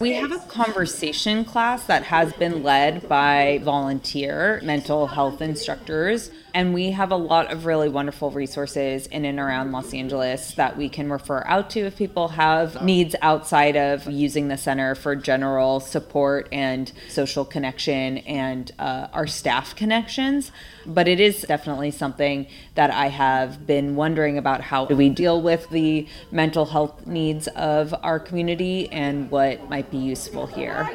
We 0.00 0.12
have 0.14 0.32
a 0.32 0.38
conversation 0.38 1.44
class 1.44 1.84
that 1.84 2.04
has 2.04 2.32
been 2.32 2.62
led 2.62 3.06
by 3.06 3.60
volunteer 3.62 4.60
mental 4.64 5.06
health 5.06 5.42
instructors 5.42 6.30
and 6.54 6.74
we 6.74 6.90
have 6.90 7.10
a 7.12 7.16
lot 7.16 7.52
of 7.52 7.66
really 7.66 7.88
wonderful 7.88 8.30
resources 8.30 9.06
in 9.06 9.24
and 9.24 9.38
around 9.38 9.72
Los 9.72 9.94
Angeles 9.94 10.52
that 10.54 10.76
we 10.76 10.88
can 10.88 11.10
refer 11.10 11.42
out 11.46 11.70
to 11.70 11.80
if 11.80 11.96
people 11.96 12.28
have 12.28 12.82
needs 12.82 13.14
outside 13.22 13.76
of 13.76 14.06
using 14.06 14.48
the 14.48 14.56
center 14.56 14.94
for 14.94 15.16
general 15.16 15.80
support 15.80 16.48
and 16.52 16.92
social 17.08 17.44
connection 17.44 18.18
and 18.18 18.72
uh, 18.78 19.08
our 19.12 19.26
staff 19.26 19.74
connections. 19.76 20.52
But 20.86 21.08
it 21.08 21.20
is 21.20 21.42
definitely 21.42 21.90
something 21.90 22.46
that 22.74 22.90
I 22.90 23.08
have 23.08 23.66
been 23.66 23.96
wondering 23.96 24.38
about 24.38 24.60
how 24.60 24.86
do 24.86 24.96
we 24.96 25.10
deal 25.10 25.40
with 25.40 25.68
the 25.70 26.06
mental 26.30 26.66
health 26.66 27.06
needs 27.06 27.48
of 27.48 27.94
our 28.02 28.18
community 28.18 28.90
and 28.90 29.30
what 29.30 29.68
might 29.68 29.90
be 29.90 29.98
useful 29.98 30.46
here. 30.46 30.88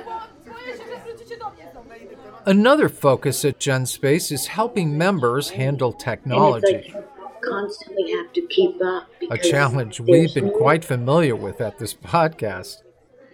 Another 2.47 2.89
focus 2.89 3.43
at 3.43 3.59
GenSpace 3.59 4.31
is 4.31 4.45
helping 4.45 4.95
members 4.95 5.49
handle 5.49 5.91
technology. 5.91 6.93
constantly 7.41 8.11
have 8.11 8.31
to 8.33 8.41
keep 8.47 8.79
up. 8.83 9.09
A 9.31 9.37
challenge 9.39 9.99
we've 9.99 10.31
been 10.31 10.51
quite 10.51 10.85
familiar 10.85 11.35
with 11.35 11.59
at 11.59 11.79
this 11.79 11.95
podcast. 11.95 12.83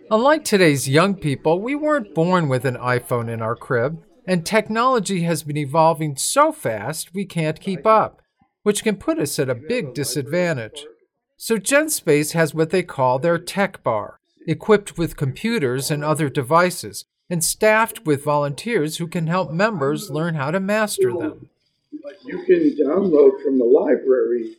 Unlike 0.09 0.45
today's 0.45 0.87
young 0.87 1.15
people, 1.15 1.59
we 1.59 1.75
weren't 1.75 2.15
born 2.15 2.47
with 2.47 2.63
an 2.63 2.77
iPhone 2.77 3.29
in 3.29 3.41
our 3.41 3.55
crib, 3.55 4.01
and 4.25 4.45
technology 4.45 5.23
has 5.23 5.43
been 5.43 5.57
evolving 5.57 6.15
so 6.15 6.53
fast 6.53 7.13
we 7.13 7.25
can't 7.25 7.59
keep 7.59 7.85
up, 7.85 8.21
which 8.63 8.81
can 8.81 8.95
put 8.95 9.19
us 9.19 9.37
at 9.39 9.49
a 9.49 9.55
big 9.55 9.93
disadvantage. 9.93 10.85
So 11.35 11.57
GenSpace 11.57 12.31
has 12.31 12.55
what 12.55 12.69
they 12.69 12.83
call 12.83 13.19
their 13.19 13.37
tech 13.37 13.83
bar, 13.83 14.21
equipped 14.47 14.97
with 14.97 15.17
computers 15.17 15.91
and 15.91 16.01
other 16.01 16.29
devices 16.29 17.05
and 17.31 17.43
staffed 17.43 18.05
with 18.05 18.25
volunteers 18.25 18.97
who 18.97 19.07
can 19.07 19.27
help 19.27 19.51
members 19.51 20.11
learn 20.11 20.35
how 20.35 20.51
to 20.51 20.59
master 20.59 21.13
them. 21.13 21.49
You 22.25 22.43
can 22.43 22.75
download 22.77 23.41
from 23.41 23.57
the 23.57 23.65
library 23.65 24.57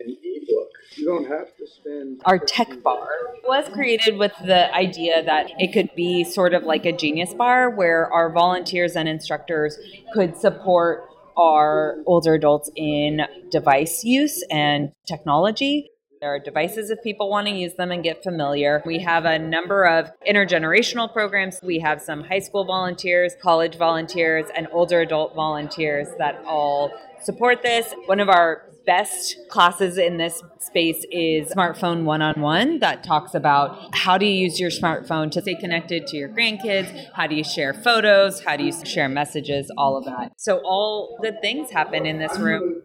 an 0.00 0.16
ebook. 0.22 0.68
You 0.96 1.06
don't 1.06 1.28
have 1.28 1.56
to 1.56 1.66
spend. 1.66 2.20
Our 2.26 2.38
tech 2.38 2.82
bar 2.82 3.08
was 3.48 3.68
created 3.70 4.18
with 4.18 4.32
the 4.44 4.72
idea 4.74 5.24
that 5.24 5.50
it 5.58 5.72
could 5.72 5.90
be 5.96 6.24
sort 6.24 6.52
of 6.52 6.64
like 6.64 6.84
a 6.84 6.92
genius 6.92 7.32
bar 7.32 7.70
where 7.70 8.12
our 8.12 8.30
volunteers 8.30 8.96
and 8.96 9.08
instructors 9.08 9.78
could 10.12 10.36
support 10.36 11.08
our 11.38 11.96
older 12.06 12.34
adults 12.34 12.70
in 12.76 13.22
device 13.50 14.04
use 14.04 14.44
and 14.50 14.92
technology 15.06 15.89
there 16.20 16.34
are 16.34 16.38
devices 16.38 16.90
if 16.90 17.02
people 17.02 17.30
want 17.30 17.46
to 17.46 17.52
use 17.52 17.72
them 17.74 17.90
and 17.90 18.02
get 18.02 18.22
familiar. 18.22 18.82
We 18.84 18.98
have 18.98 19.24
a 19.24 19.38
number 19.38 19.86
of 19.86 20.10
intergenerational 20.28 21.10
programs. 21.10 21.60
We 21.62 21.78
have 21.78 22.02
some 22.02 22.24
high 22.24 22.40
school 22.40 22.66
volunteers, 22.66 23.34
college 23.42 23.78
volunteers, 23.78 24.44
and 24.54 24.68
older 24.70 25.00
adult 25.00 25.34
volunteers 25.34 26.08
that 26.18 26.42
all 26.44 26.92
support 27.22 27.62
this. 27.62 27.94
One 28.04 28.20
of 28.20 28.28
our 28.28 28.66
best 28.84 29.36
classes 29.48 29.96
in 29.96 30.18
this 30.18 30.42
space 30.58 31.06
is 31.10 31.48
smartphone 31.52 32.04
one-on-one 32.04 32.80
that 32.80 33.02
talks 33.02 33.34
about 33.34 33.94
how 33.94 34.18
do 34.18 34.26
you 34.26 34.32
use 34.32 34.60
your 34.60 34.70
smartphone 34.70 35.30
to 35.30 35.40
stay 35.40 35.54
connected 35.54 36.06
to 36.06 36.16
your 36.16 36.30
grandkids 36.30 37.06
how 37.14 37.26
do 37.26 37.34
you 37.34 37.44
share 37.44 37.74
photos 37.74 38.42
how 38.44 38.56
do 38.56 38.64
you 38.64 38.72
share 38.86 39.06
messages 39.06 39.70
all 39.76 39.98
of 39.98 40.06
that 40.06 40.32
so 40.38 40.62
all 40.64 41.18
good 41.20 41.38
things 41.42 41.70
happen 41.70 42.06
in 42.06 42.18
this 42.18 42.38
room 42.38 42.80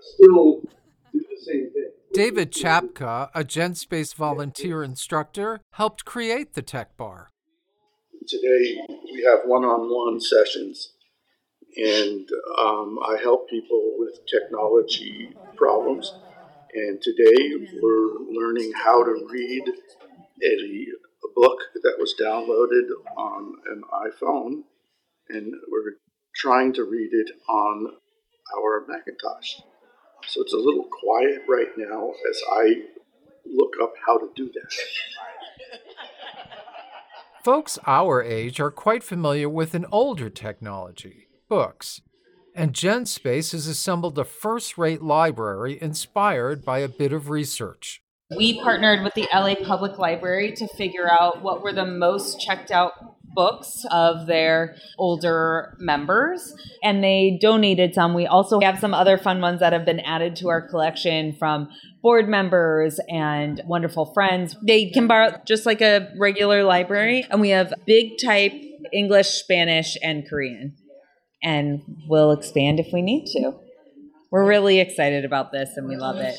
still 0.00 0.60
do 1.12 1.20
the 1.28 1.44
same 1.44 1.68
thing 1.72 1.79
David 2.12 2.50
Chapka, 2.50 3.30
a 3.36 3.44
GenSpace 3.44 4.16
volunteer 4.16 4.82
instructor, 4.82 5.60
helped 5.74 6.04
create 6.04 6.54
the 6.54 6.62
Tech 6.62 6.96
Bar. 6.96 7.30
Today 8.26 8.80
we 9.12 9.24
have 9.28 9.40
one 9.46 9.64
on 9.64 9.88
one 9.88 10.20
sessions, 10.20 10.92
and 11.76 12.28
um, 12.58 12.98
I 13.06 13.16
help 13.22 13.48
people 13.48 13.94
with 13.96 14.26
technology 14.26 15.36
problems. 15.56 16.12
And 16.74 17.00
today 17.00 17.52
we're 17.80 18.18
learning 18.28 18.72
how 18.74 19.04
to 19.04 19.28
read 19.30 19.68
a, 19.68 20.86
a 21.24 21.28
book 21.36 21.58
that 21.82 21.94
was 21.98 22.16
downloaded 22.20 22.90
on 23.16 23.54
an 23.70 23.82
iPhone, 23.92 24.62
and 25.28 25.54
we're 25.70 25.94
trying 26.34 26.72
to 26.72 26.82
read 26.82 27.10
it 27.12 27.30
on 27.48 27.86
our 28.56 28.84
Macintosh. 28.88 29.60
So 30.26 30.42
it's 30.42 30.52
a 30.52 30.56
little 30.56 30.84
quiet 30.84 31.42
right 31.48 31.68
now 31.76 32.12
as 32.30 32.40
I 32.52 32.82
look 33.46 33.74
up 33.82 33.94
how 34.06 34.18
to 34.18 34.30
do 34.34 34.50
that. 34.52 34.72
Folks 37.44 37.78
our 37.86 38.22
age 38.22 38.60
are 38.60 38.70
quite 38.70 39.02
familiar 39.02 39.48
with 39.48 39.74
an 39.74 39.86
older 39.90 40.28
technology, 40.28 41.28
books. 41.48 42.02
And 42.54 42.74
GenSpace 42.74 43.52
has 43.52 43.66
assembled 43.66 44.18
a 44.18 44.24
first 44.24 44.76
rate 44.76 45.02
library 45.02 45.78
inspired 45.80 46.64
by 46.64 46.80
a 46.80 46.88
bit 46.88 47.12
of 47.12 47.30
research. 47.30 48.02
We 48.36 48.60
partnered 48.60 49.02
with 49.02 49.14
the 49.14 49.28
LA 49.32 49.54
Public 49.54 49.98
Library 49.98 50.52
to 50.52 50.68
figure 50.76 51.10
out 51.10 51.42
what 51.42 51.62
were 51.62 51.72
the 51.72 51.86
most 51.86 52.40
checked 52.40 52.70
out 52.70 52.92
books 53.34 53.84
of 53.90 54.26
their 54.26 54.76
older 54.98 55.76
members 55.78 56.54
and 56.82 57.02
they 57.02 57.38
donated 57.40 57.94
some. 57.94 58.14
We 58.14 58.26
also 58.26 58.60
have 58.60 58.78
some 58.78 58.94
other 58.94 59.18
fun 59.18 59.40
ones 59.40 59.60
that 59.60 59.72
have 59.72 59.84
been 59.84 60.00
added 60.00 60.36
to 60.36 60.48
our 60.48 60.66
collection 60.66 61.34
from 61.38 61.68
board 62.02 62.28
members 62.28 62.98
and 63.08 63.60
wonderful 63.66 64.12
friends. 64.12 64.56
They 64.66 64.90
can 64.90 65.06
borrow 65.06 65.40
just 65.46 65.66
like 65.66 65.80
a 65.80 66.08
regular 66.18 66.64
library 66.64 67.26
and 67.30 67.40
we 67.40 67.50
have 67.50 67.72
big 67.86 68.18
type 68.22 68.52
English, 68.92 69.28
Spanish 69.28 69.96
and 70.02 70.28
Korean. 70.28 70.76
And 71.42 71.80
we'll 72.08 72.32
expand 72.32 72.80
if 72.80 72.92
we 72.92 73.00
need 73.00 73.26
to. 73.32 73.52
We're 74.30 74.46
really 74.46 74.78
excited 74.78 75.24
about 75.24 75.52
this 75.52 75.70
and 75.76 75.88
we 75.88 75.96
love 75.96 76.16
it. 76.18 76.38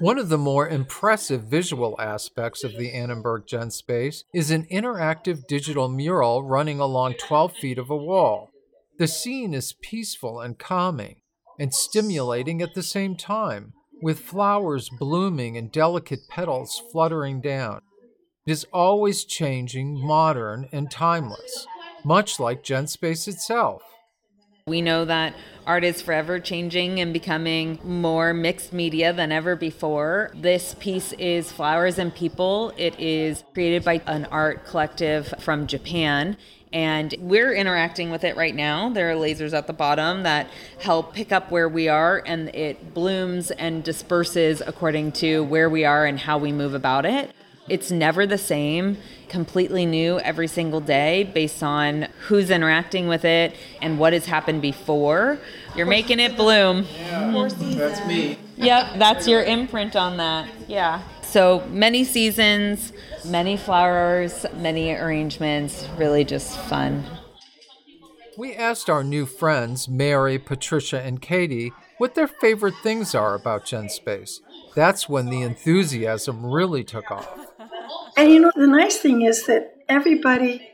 One 0.00 0.18
of 0.18 0.30
the 0.30 0.38
more 0.38 0.66
impressive 0.66 1.42
visual 1.42 1.94
aspects 2.00 2.64
of 2.64 2.78
the 2.78 2.90
Annenberg 2.90 3.46
Gen 3.46 3.70
Space 3.70 4.24
is 4.32 4.50
an 4.50 4.64
interactive 4.72 5.46
digital 5.46 5.90
mural 5.90 6.42
running 6.42 6.80
along 6.80 7.16
12 7.18 7.52
feet 7.52 7.76
of 7.76 7.90
a 7.90 7.96
wall. 7.96 8.48
The 8.98 9.06
scene 9.06 9.52
is 9.52 9.74
peaceful 9.82 10.40
and 10.40 10.58
calming, 10.58 11.16
and 11.58 11.74
stimulating 11.74 12.62
at 12.62 12.72
the 12.72 12.82
same 12.82 13.14
time, 13.14 13.74
with 14.00 14.20
flowers 14.20 14.88
blooming 14.88 15.58
and 15.58 15.70
delicate 15.70 16.20
petals 16.30 16.82
fluttering 16.90 17.42
down. 17.42 17.82
It 18.46 18.52
is 18.52 18.66
always 18.72 19.26
changing, 19.26 20.00
modern, 20.00 20.70
and 20.72 20.90
timeless, 20.90 21.66
much 22.04 22.40
like 22.40 22.64
GenSpace 22.64 23.28
itself. 23.28 23.82
We 24.70 24.82
know 24.82 25.04
that 25.04 25.34
art 25.66 25.82
is 25.82 26.00
forever 26.00 26.38
changing 26.38 27.00
and 27.00 27.12
becoming 27.12 27.80
more 27.82 28.32
mixed 28.32 28.72
media 28.72 29.12
than 29.12 29.32
ever 29.32 29.56
before. 29.56 30.30
This 30.32 30.76
piece 30.78 31.12
is 31.14 31.50
Flowers 31.50 31.98
and 31.98 32.14
People. 32.14 32.72
It 32.76 32.96
is 33.00 33.42
created 33.52 33.84
by 33.84 34.00
an 34.06 34.26
art 34.26 34.64
collective 34.64 35.34
from 35.40 35.66
Japan. 35.66 36.36
And 36.72 37.12
we're 37.18 37.52
interacting 37.52 38.12
with 38.12 38.22
it 38.22 38.36
right 38.36 38.54
now. 38.54 38.90
There 38.90 39.10
are 39.10 39.16
lasers 39.16 39.54
at 39.54 39.66
the 39.66 39.72
bottom 39.72 40.22
that 40.22 40.46
help 40.78 41.14
pick 41.14 41.32
up 41.32 41.50
where 41.50 41.68
we 41.68 41.88
are, 41.88 42.22
and 42.24 42.54
it 42.54 42.94
blooms 42.94 43.50
and 43.50 43.82
disperses 43.82 44.62
according 44.64 45.10
to 45.12 45.42
where 45.42 45.68
we 45.68 45.84
are 45.84 46.06
and 46.06 46.16
how 46.16 46.38
we 46.38 46.52
move 46.52 46.74
about 46.74 47.04
it. 47.04 47.32
It's 47.70 47.92
never 47.92 48.26
the 48.26 48.36
same, 48.36 48.98
completely 49.28 49.86
new 49.86 50.18
every 50.18 50.48
single 50.48 50.80
day 50.80 51.22
based 51.22 51.62
on 51.62 52.08
who's 52.22 52.50
interacting 52.50 53.06
with 53.06 53.24
it 53.24 53.54
and 53.80 53.96
what 53.96 54.12
has 54.12 54.26
happened 54.26 54.60
before. 54.60 55.38
You're 55.76 55.86
making 55.86 56.18
it 56.18 56.36
bloom. 56.36 56.84
Yeah, 56.96 57.48
that's 57.58 58.04
me. 58.06 58.38
Yep, 58.56 58.98
that's 58.98 59.28
your 59.28 59.44
imprint 59.44 59.94
on 59.94 60.16
that. 60.16 60.48
Yeah. 60.66 61.02
So 61.22 61.64
many 61.70 62.02
seasons, 62.02 62.92
many 63.24 63.56
flowers, 63.56 64.44
many 64.56 64.90
arrangements, 64.90 65.88
really 65.96 66.24
just 66.24 66.58
fun. 66.58 67.04
We 68.36 68.54
asked 68.54 68.90
our 68.90 69.04
new 69.04 69.26
friends, 69.26 69.88
Mary, 69.88 70.40
Patricia, 70.40 71.00
and 71.00 71.22
Katie, 71.22 71.72
what 71.98 72.16
their 72.16 72.26
favorite 72.26 72.74
things 72.82 73.14
are 73.14 73.34
about 73.34 73.64
GenSpace. 73.64 74.40
That's 74.74 75.08
when 75.08 75.26
the 75.26 75.42
enthusiasm 75.42 76.44
really 76.44 76.82
took 76.82 77.10
off. 77.12 77.39
And 78.20 78.30
you 78.30 78.38
know, 78.38 78.52
the 78.54 78.66
nice 78.66 78.98
thing 78.98 79.22
is 79.22 79.46
that 79.46 79.76
everybody 79.88 80.68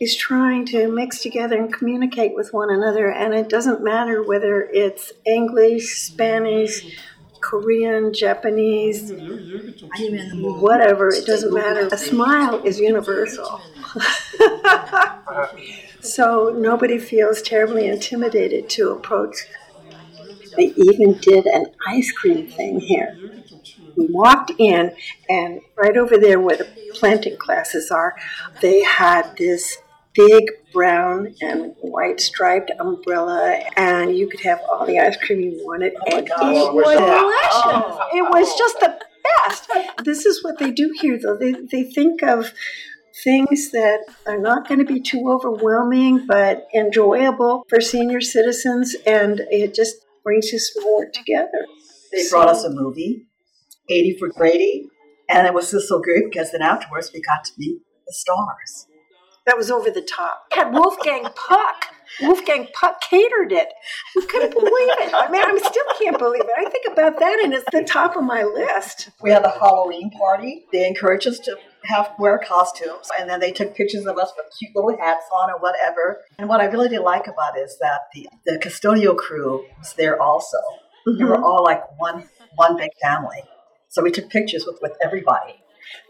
is 0.00 0.16
trying 0.16 0.64
to 0.68 0.88
mix 0.88 1.20
together 1.20 1.54
and 1.54 1.70
communicate 1.70 2.34
with 2.34 2.54
one 2.54 2.70
another, 2.70 3.10
and 3.10 3.34
it 3.34 3.50
doesn't 3.50 3.84
matter 3.84 4.22
whether 4.22 4.62
it's 4.62 5.12
English, 5.26 5.98
Spanish, 5.98 6.98
Korean, 7.42 8.14
Japanese, 8.14 9.12
whatever, 10.32 11.10
it 11.10 11.26
doesn't 11.26 11.52
matter. 11.52 11.90
A 11.92 11.98
smile 11.98 12.64
is 12.64 12.80
universal. 12.80 13.60
so 16.00 16.54
nobody 16.56 16.96
feels 16.96 17.42
terribly 17.42 17.86
intimidated 17.86 18.70
to 18.70 18.92
approach. 18.92 19.36
They 20.56 20.72
even 20.74 21.18
did 21.18 21.44
an 21.44 21.66
ice 21.86 22.10
cream 22.12 22.48
thing 22.48 22.80
here. 22.80 23.14
We 23.98 24.06
walked 24.10 24.52
in, 24.58 24.94
and 25.28 25.60
right 25.76 25.96
over 25.96 26.16
there 26.16 26.40
where 26.40 26.56
the 26.56 26.68
planting 26.94 27.36
classes 27.36 27.90
are, 27.90 28.14
they 28.62 28.82
had 28.82 29.36
this 29.36 29.78
big 30.14 30.44
brown 30.72 31.34
and 31.40 31.74
white 31.80 32.20
striped 32.20 32.70
umbrella, 32.80 33.60
and 33.76 34.16
you 34.16 34.28
could 34.28 34.40
have 34.40 34.60
all 34.70 34.86
the 34.86 34.98
ice 34.98 35.16
cream 35.16 35.40
you 35.40 35.60
wanted. 35.64 35.94
Oh 35.96 36.16
and 36.16 36.28
it 36.28 36.72
was 36.72 36.96
delicious. 36.96 37.98
It 38.14 38.22
was 38.30 38.58
just 38.58 38.80
the 38.80 38.98
best. 39.46 39.70
This 40.04 40.26
is 40.26 40.42
what 40.42 40.58
they 40.58 40.70
do 40.70 40.94
here, 41.00 41.18
though. 41.20 41.36
They, 41.36 41.52
they 41.52 41.84
think 41.84 42.22
of 42.22 42.52
things 43.22 43.70
that 43.72 44.04
are 44.26 44.38
not 44.38 44.68
going 44.68 44.78
to 44.78 44.84
be 44.84 45.00
too 45.00 45.28
overwhelming 45.28 46.24
but 46.26 46.68
enjoyable 46.74 47.64
for 47.68 47.80
senior 47.80 48.20
citizens, 48.20 48.94
and 49.06 49.40
it 49.50 49.74
just 49.74 49.96
brings 50.24 50.52
us 50.52 50.70
more 50.82 51.06
together. 51.06 51.66
They 52.12 52.28
brought 52.28 52.48
us 52.48 52.64
a 52.64 52.70
movie, 52.70 53.27
80 53.90 54.16
for 54.18 54.28
Brady, 54.36 54.88
and 55.28 55.46
it 55.46 55.54
was 55.54 55.70
just 55.70 55.88
so 55.88 56.00
great 56.00 56.24
because 56.30 56.52
then 56.52 56.62
afterwards 56.62 57.10
we 57.12 57.20
got 57.20 57.44
to 57.44 57.52
meet 57.58 57.80
the 58.06 58.12
stars. 58.12 58.86
That 59.46 59.56
was 59.56 59.70
over 59.70 59.90
the 59.90 60.02
top. 60.02 60.42
Had 60.52 60.74
Wolfgang 60.74 61.26
Puck. 61.34 61.86
Wolfgang 62.20 62.68
Puck 62.74 63.00
catered 63.00 63.50
it. 63.50 63.68
I 64.16 64.26
couldn't 64.26 64.52
believe 64.52 64.72
it. 64.72 65.14
I 65.14 65.30
mean, 65.30 65.42
I 65.42 65.56
still 65.56 65.84
can't 65.98 66.18
believe 66.18 66.42
it. 66.42 66.50
I 66.54 66.68
think 66.68 66.86
about 66.92 67.18
that, 67.18 67.40
and 67.42 67.54
it's 67.54 67.64
the 67.72 67.82
top 67.82 68.14
of 68.14 68.24
my 68.24 68.42
list. 68.42 69.08
We 69.22 69.30
had 69.30 69.44
the 69.44 69.50
Halloween 69.50 70.10
party. 70.10 70.66
They 70.70 70.86
encouraged 70.86 71.26
us 71.26 71.38
to 71.40 71.56
have 71.84 72.10
wear 72.18 72.38
costumes, 72.38 73.08
and 73.18 73.28
then 73.28 73.40
they 73.40 73.52
took 73.52 73.74
pictures 73.74 74.04
of 74.04 74.18
us 74.18 74.32
with 74.36 74.52
cute 74.58 74.76
little 74.76 74.94
hats 74.98 75.24
on 75.34 75.50
or 75.50 75.58
whatever. 75.58 76.20
And 76.38 76.48
what 76.48 76.60
I 76.60 76.66
really 76.66 76.90
did 76.90 77.00
like 77.00 77.26
about 77.26 77.56
it 77.56 77.60
is 77.60 77.78
that 77.80 78.00
the 78.12 78.28
the 78.44 78.58
custodial 78.58 79.16
crew 79.16 79.64
was 79.78 79.94
there 79.94 80.20
also. 80.20 80.58
Mm-hmm. 81.06 81.22
We 81.22 81.24
were 81.24 81.42
all 81.42 81.64
like 81.64 81.82
one 81.98 82.28
one 82.56 82.76
big 82.76 82.90
family. 83.00 83.42
So 83.88 84.02
we 84.02 84.10
took 84.10 84.28
pictures 84.30 84.64
with, 84.66 84.78
with 84.82 84.92
everybody 85.02 85.62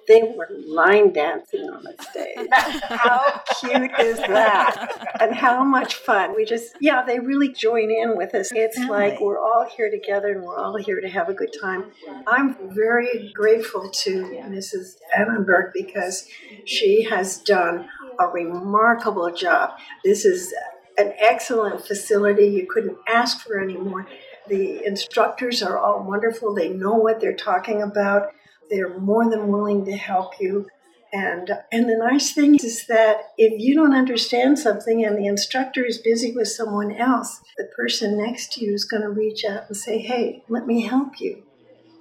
they 0.06 0.22
were 0.22 0.48
line 0.66 1.12
dancing 1.12 1.68
on 1.68 1.84
the 1.84 1.94
stage. 2.02 2.48
how 2.52 3.42
cute 3.60 3.90
is 4.00 4.16
that? 4.18 5.16
And 5.20 5.34
how 5.34 5.62
much 5.62 5.94
fun. 5.94 6.34
We 6.34 6.44
just, 6.44 6.74
yeah, 6.80 7.04
they 7.04 7.20
really 7.20 7.52
join 7.52 7.90
in 7.90 8.16
with 8.16 8.34
us. 8.34 8.50
It's 8.52 8.78
like 8.88 9.20
we're 9.20 9.38
all 9.38 9.68
here 9.76 9.90
together 9.90 10.32
and 10.32 10.42
we're 10.42 10.58
all 10.58 10.76
here 10.76 11.00
to 11.00 11.08
have 11.08 11.28
a 11.28 11.34
good 11.34 11.54
time. 11.60 11.92
I'm 12.26 12.56
very 12.74 13.30
grateful 13.34 13.90
to 13.90 14.22
Mrs. 14.48 14.94
Annenberg 15.16 15.72
because 15.74 16.26
she 16.64 17.04
has 17.04 17.38
done 17.38 17.88
a 18.18 18.26
remarkable 18.26 19.30
job. 19.32 19.72
This 20.04 20.24
is 20.24 20.54
an 20.96 21.12
excellent 21.18 21.86
facility. 21.86 22.46
You 22.46 22.66
couldn't 22.68 22.96
ask 23.06 23.46
for 23.46 23.60
any 23.60 23.76
more. 23.76 24.06
The 24.48 24.84
instructors 24.84 25.62
are 25.62 25.78
all 25.78 26.02
wonderful. 26.02 26.54
They 26.54 26.70
know 26.70 26.94
what 26.94 27.20
they're 27.20 27.36
talking 27.36 27.82
about. 27.82 28.30
They're 28.70 28.98
more 28.98 29.28
than 29.28 29.48
willing 29.48 29.84
to 29.86 29.96
help 29.96 30.40
you. 30.40 30.66
And, 31.12 31.50
and 31.72 31.88
the 31.88 31.96
nice 31.96 32.32
thing 32.32 32.56
is 32.56 32.86
that 32.86 33.30
if 33.38 33.58
you 33.58 33.74
don't 33.74 33.94
understand 33.94 34.58
something 34.58 35.04
and 35.04 35.16
the 35.16 35.26
instructor 35.26 35.84
is 35.84 35.98
busy 35.98 36.32
with 36.32 36.48
someone 36.48 36.92
else, 36.92 37.40
the 37.56 37.68
person 37.76 38.18
next 38.18 38.52
to 38.54 38.64
you 38.64 38.74
is 38.74 38.84
going 38.84 39.02
to 39.02 39.08
reach 39.08 39.44
out 39.44 39.64
and 39.68 39.76
say, 39.76 39.98
Hey, 39.98 40.42
let 40.48 40.66
me 40.66 40.82
help 40.82 41.18
you. 41.18 41.44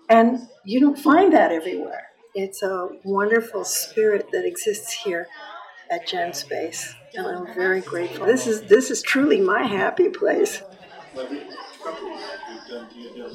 And 0.09 0.47
you 0.65 0.79
don't 0.79 0.99
find 0.99 1.31
that 1.33 1.51
everywhere. 1.51 2.07
It's 2.35 2.61
a 2.61 2.89
wonderful 3.03 3.63
spirit 3.63 4.27
that 4.31 4.45
exists 4.45 4.91
here 4.91 5.27
at 5.89 6.05
Gen 6.05 6.33
Space, 6.33 6.93
And 7.13 7.25
I'm 7.25 7.53
very 7.55 7.81
grateful. 7.81 8.25
This 8.25 8.45
is, 8.45 8.63
this 8.63 8.91
is 8.91 9.01
truly 9.01 9.39
my 9.39 9.63
happy 9.63 10.09
place. 10.09 10.61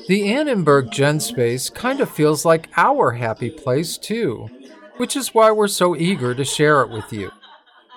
The 0.09 0.33
Annenberg 0.33 0.91
GenSpace 0.91 1.73
kind 1.73 2.01
of 2.01 2.11
feels 2.11 2.45
like 2.45 2.71
our 2.77 3.13
happy 3.13 3.51
place 3.51 3.97
too, 3.97 4.49
which 4.97 5.17
is 5.17 5.35
why 5.35 5.51
we're 5.51 5.69
so 5.69 5.97
eager 5.97 6.35
to 6.35 6.45
share 6.45 6.83
it 6.83 6.91
with 6.91 7.13
you. 7.13 7.31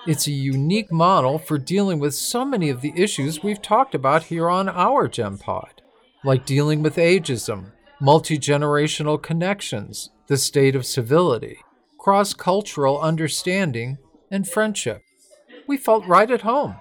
It's 0.06 0.28
a 0.28 0.32
unique 0.32 0.92
model 0.92 1.38
for 1.38 1.58
dealing 1.58 1.98
with 1.98 2.14
so 2.14 2.44
many 2.44 2.70
of 2.70 2.80
the 2.80 2.92
issues 2.96 3.42
we've 3.42 3.60
talked 3.60 3.94
about 3.94 4.24
here 4.24 4.48
on 4.48 4.68
our 4.68 5.08
GenPod, 5.08 5.80
like 6.24 6.46
dealing 6.46 6.82
with 6.82 6.96
ageism, 6.96 7.72
multi 8.00 8.38
generational 8.38 9.20
connections, 9.20 10.10
the 10.28 10.36
state 10.36 10.76
of 10.76 10.86
civility, 10.86 11.58
cross 11.98 12.34
cultural 12.34 13.00
understanding, 13.00 13.98
and 14.30 14.48
friendship. 14.48 15.02
We 15.66 15.76
felt 15.76 16.06
right 16.06 16.30
at 16.30 16.42
home. 16.42 16.76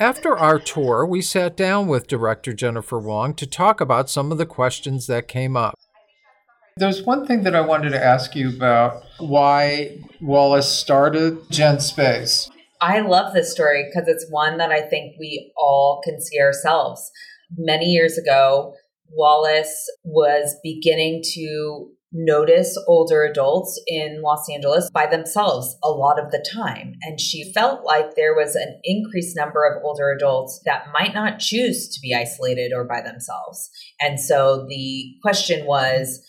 After 0.00 0.34
our 0.34 0.58
tour, 0.58 1.04
we 1.04 1.20
sat 1.20 1.58
down 1.58 1.86
with 1.86 2.06
director 2.06 2.54
Jennifer 2.54 2.98
Wong 2.98 3.34
to 3.34 3.46
talk 3.46 3.82
about 3.82 4.08
some 4.08 4.32
of 4.32 4.38
the 4.38 4.46
questions 4.46 5.06
that 5.08 5.28
came 5.28 5.58
up. 5.58 5.74
There's 6.78 7.02
one 7.02 7.26
thing 7.26 7.42
that 7.42 7.54
I 7.54 7.60
wanted 7.60 7.90
to 7.90 8.02
ask 8.02 8.34
you 8.34 8.48
about 8.48 9.02
why 9.18 9.98
Wallis 10.22 10.66
started 10.66 11.40
GenSpace. 11.50 12.48
I 12.80 13.00
love 13.00 13.34
this 13.34 13.52
story 13.52 13.84
because 13.84 14.08
it's 14.08 14.24
one 14.30 14.56
that 14.56 14.70
I 14.70 14.80
think 14.80 15.16
we 15.20 15.52
all 15.58 16.00
can 16.02 16.18
see 16.18 16.40
ourselves. 16.40 17.10
Many 17.58 17.92
years 17.92 18.16
ago, 18.16 18.72
Wallis 19.10 19.86
was 20.02 20.56
beginning 20.62 21.22
to 21.34 21.90
notice 22.12 22.76
older 22.88 23.22
adults 23.22 23.80
in 23.86 24.20
Los 24.22 24.48
Angeles 24.50 24.90
by 24.92 25.06
themselves 25.06 25.76
a 25.82 25.88
lot 25.88 26.18
of 26.18 26.30
the 26.30 26.44
time. 26.52 26.94
And 27.02 27.20
she 27.20 27.52
felt 27.52 27.84
like 27.84 28.14
there 28.14 28.34
was 28.34 28.56
an 28.56 28.80
increased 28.84 29.36
number 29.36 29.64
of 29.64 29.82
older 29.84 30.10
adults 30.10 30.60
that 30.64 30.86
might 30.92 31.14
not 31.14 31.38
choose 31.38 31.88
to 31.88 32.00
be 32.00 32.14
isolated 32.14 32.72
or 32.74 32.84
by 32.84 33.00
themselves. 33.00 33.70
And 34.00 34.18
so 34.18 34.66
the 34.68 35.14
question 35.22 35.66
was, 35.66 36.20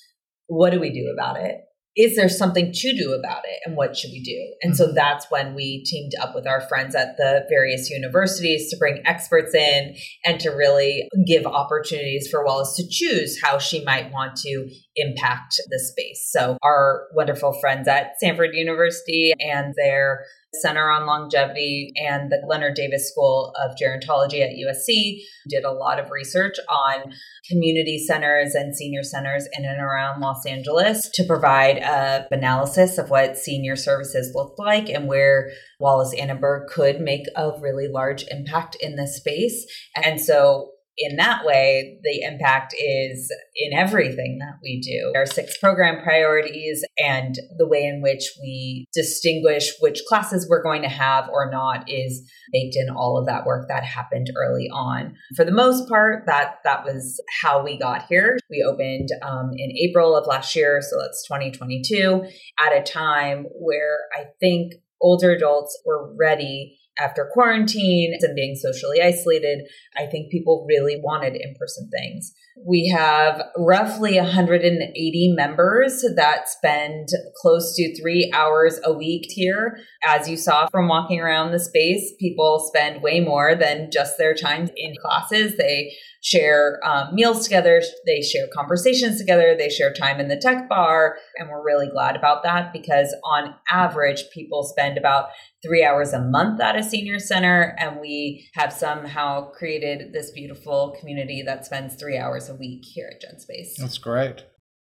what 0.48 0.72
do 0.72 0.80
we 0.80 0.91
do 0.91 1.12
about 1.13 1.38
it? 1.38 1.62
Is 1.95 2.15
there 2.15 2.30
something 2.30 2.71
to 2.71 2.95
do 2.95 3.13
about 3.13 3.41
it 3.45 3.60
and 3.65 3.75
what 3.75 3.97
should 3.97 4.12
we 4.12 4.23
do 4.23 4.54
and 4.62 4.75
so 4.75 4.86
mm-hmm. 4.86 4.95
that's 4.95 5.25
when 5.30 5.54
we 5.54 5.84
teamed 5.84 6.13
up 6.21 6.34
with 6.34 6.47
our 6.47 6.62
friends 6.62 6.95
at 6.95 7.17
the 7.17 7.45
various 7.49 7.89
universities 7.89 8.69
to 8.69 8.77
bring 8.77 9.01
experts 9.06 9.54
in 9.54 9.95
and 10.25 10.39
to 10.39 10.49
really 10.49 11.08
give 11.27 11.45
opportunities 11.45 12.30
for 12.30 12.45
wallis 12.45 12.75
to 12.75 12.88
choose 12.89 13.39
how 13.43 13.58
she 13.58 13.84
might 13.84 14.12
want 14.12 14.36
to 14.38 14.69
impact 14.95 15.60
the 15.69 15.80
space 15.80 16.30
so 16.32 16.58
our 16.63 17.08
wonderful 17.13 17.54
friends 17.60 17.88
at 17.88 18.13
stanford 18.17 18.51
university 18.54 19.34
and 19.39 19.73
their 19.75 20.25
Center 20.55 20.89
on 20.89 21.05
Longevity 21.05 21.93
and 21.95 22.31
the 22.31 22.41
Leonard 22.45 22.75
Davis 22.75 23.09
School 23.09 23.53
of 23.63 23.75
Gerontology 23.81 24.41
at 24.41 24.51
USC 24.51 25.21
did 25.47 25.63
a 25.63 25.71
lot 25.71 25.99
of 25.99 26.11
research 26.11 26.55
on 26.67 27.13
community 27.49 27.97
centers 27.97 28.53
and 28.53 28.75
senior 28.75 29.03
centers 29.03 29.47
in 29.53 29.63
and 29.63 29.81
around 29.81 30.19
Los 30.19 30.45
Angeles 30.45 31.09
to 31.13 31.23
provide 31.23 31.77
a 31.77 32.27
analysis 32.31 32.97
of 32.97 33.09
what 33.09 33.37
senior 33.37 33.75
services 33.75 34.33
looked 34.35 34.59
like 34.59 34.89
and 34.89 35.07
where 35.07 35.51
Wallis 35.79 36.13
Annenberg 36.13 36.69
could 36.69 36.99
make 36.99 37.25
a 37.35 37.51
really 37.59 37.87
large 37.87 38.25
impact 38.29 38.75
in 38.81 38.97
this 38.97 39.17
space. 39.17 39.65
And 39.95 40.19
so 40.19 40.71
in 40.97 41.15
that 41.17 41.45
way, 41.45 41.99
the 42.04 42.21
impact 42.21 42.75
is 42.77 43.32
in 43.56 43.77
everything 43.77 44.39
that 44.39 44.60
we 44.62 44.80
do. 44.82 45.13
Our 45.15 45.25
six 45.25 45.58
program 45.58 46.04
priorities 46.04 46.84
and 46.97 47.36
the 47.58 47.67
way 47.67 47.86
in 47.86 48.01
which 48.01 48.23
we 48.41 48.86
distinguish 48.93 49.71
which 49.80 50.01
classes 50.08 50.47
we're 50.49 50.63
going 50.63 50.82
to 50.84 50.89
have 50.89 51.30
or 51.30 51.49
not 51.49 51.89
is 51.89 52.30
baked 52.51 52.75
in 52.75 52.89
all 52.89 53.17
of 53.17 53.25
that 53.27 53.45
work 53.45 53.67
that 53.69 53.84
happened 53.84 54.32
early 54.38 54.69
on. 54.71 55.15
For 55.36 55.45
the 55.45 55.51
most 55.51 55.88
part, 55.88 56.25
that 56.27 56.58
that 56.63 56.84
was 56.84 57.21
how 57.41 57.63
we 57.63 57.77
got 57.77 58.06
here. 58.08 58.38
We 58.49 58.65
opened 58.67 59.10
um, 59.21 59.51
in 59.56 59.71
April 59.77 60.15
of 60.15 60.27
last 60.27 60.56
year, 60.56 60.82
so 60.82 60.99
that's 60.99 61.25
2022, 61.27 62.25
at 62.60 62.77
a 62.77 62.84
time 62.84 63.45
where 63.60 63.99
I 64.17 64.25
think 64.39 64.73
older 65.01 65.32
adults 65.32 65.80
were 65.86 66.13
ready 66.15 66.77
after 66.99 67.30
quarantine 67.32 68.13
and 68.19 68.36
being 68.36 68.56
socially 68.56 69.01
isolated, 69.01 69.67
I 69.97 70.06
think 70.06 70.32
people 70.32 70.65
really 70.67 70.99
wanted 71.01 71.36
in 71.36 71.56
person 71.56 71.89
things. 71.89 72.34
We 72.65 72.89
have 72.95 73.41
roughly 73.57 74.17
180 74.17 75.33
members 75.35 76.03
that 76.15 76.49
spend 76.49 77.07
close 77.41 77.75
to 77.75 77.99
three 77.99 78.31
hours 78.33 78.79
a 78.83 78.93
week 78.93 79.25
here. 79.29 79.77
As 80.05 80.29
you 80.29 80.35
saw 80.35 80.67
from 80.69 80.87
walking 80.87 81.21
around 81.21 81.51
the 81.51 81.59
space, 81.59 82.13
people 82.19 82.59
spend 82.67 83.01
way 83.01 83.21
more 83.21 83.55
than 83.55 83.89
just 83.91 84.17
their 84.17 84.33
time 84.33 84.69
in 84.75 84.95
classes. 85.01 85.57
They 85.57 85.93
share 86.23 86.79
um, 86.85 87.15
meals 87.15 87.43
together, 87.43 87.81
they 88.05 88.21
share 88.21 88.45
conversations 88.53 89.17
together, 89.17 89.55
they 89.57 89.69
share 89.69 89.91
time 89.91 90.19
in 90.19 90.27
the 90.27 90.37
tech 90.37 90.69
bar. 90.69 91.17
And 91.37 91.49
we're 91.49 91.65
really 91.65 91.87
glad 91.87 92.15
about 92.15 92.43
that 92.43 92.71
because 92.71 93.15
on 93.23 93.55
average, 93.71 94.25
people 94.33 94.63
spend 94.63 94.97
about 94.97 95.29
three 95.63 95.83
hours 95.83 96.13
a 96.13 96.21
month 96.21 96.61
at 96.61 96.75
a 96.75 96.83
senior 96.83 97.19
center. 97.19 97.75
And 97.79 97.99
we 97.99 98.47
have 98.53 98.71
somehow 98.71 99.49
created 99.51 100.13
this 100.13 100.31
beautiful 100.31 100.95
community 100.99 101.43
that 101.45 101.65
spends 101.65 101.95
three 101.95 102.17
hours 102.17 102.40
a 102.49 102.56
week 102.56 102.84
here 102.86 103.12
at 103.12 103.21
GenSpace. 103.21 103.75
That's 103.77 103.97
great. 103.97 104.43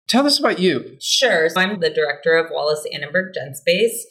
Tell 0.07 0.25
us 0.25 0.39
about 0.39 0.59
you. 0.59 0.97
Sure. 0.99 1.49
So 1.49 1.59
I'm 1.61 1.79
the 1.79 1.89
director 1.89 2.35
of 2.35 2.49
Wallis 2.51 2.85
Annenberg 2.91 3.33
GenSpace. 3.33 4.01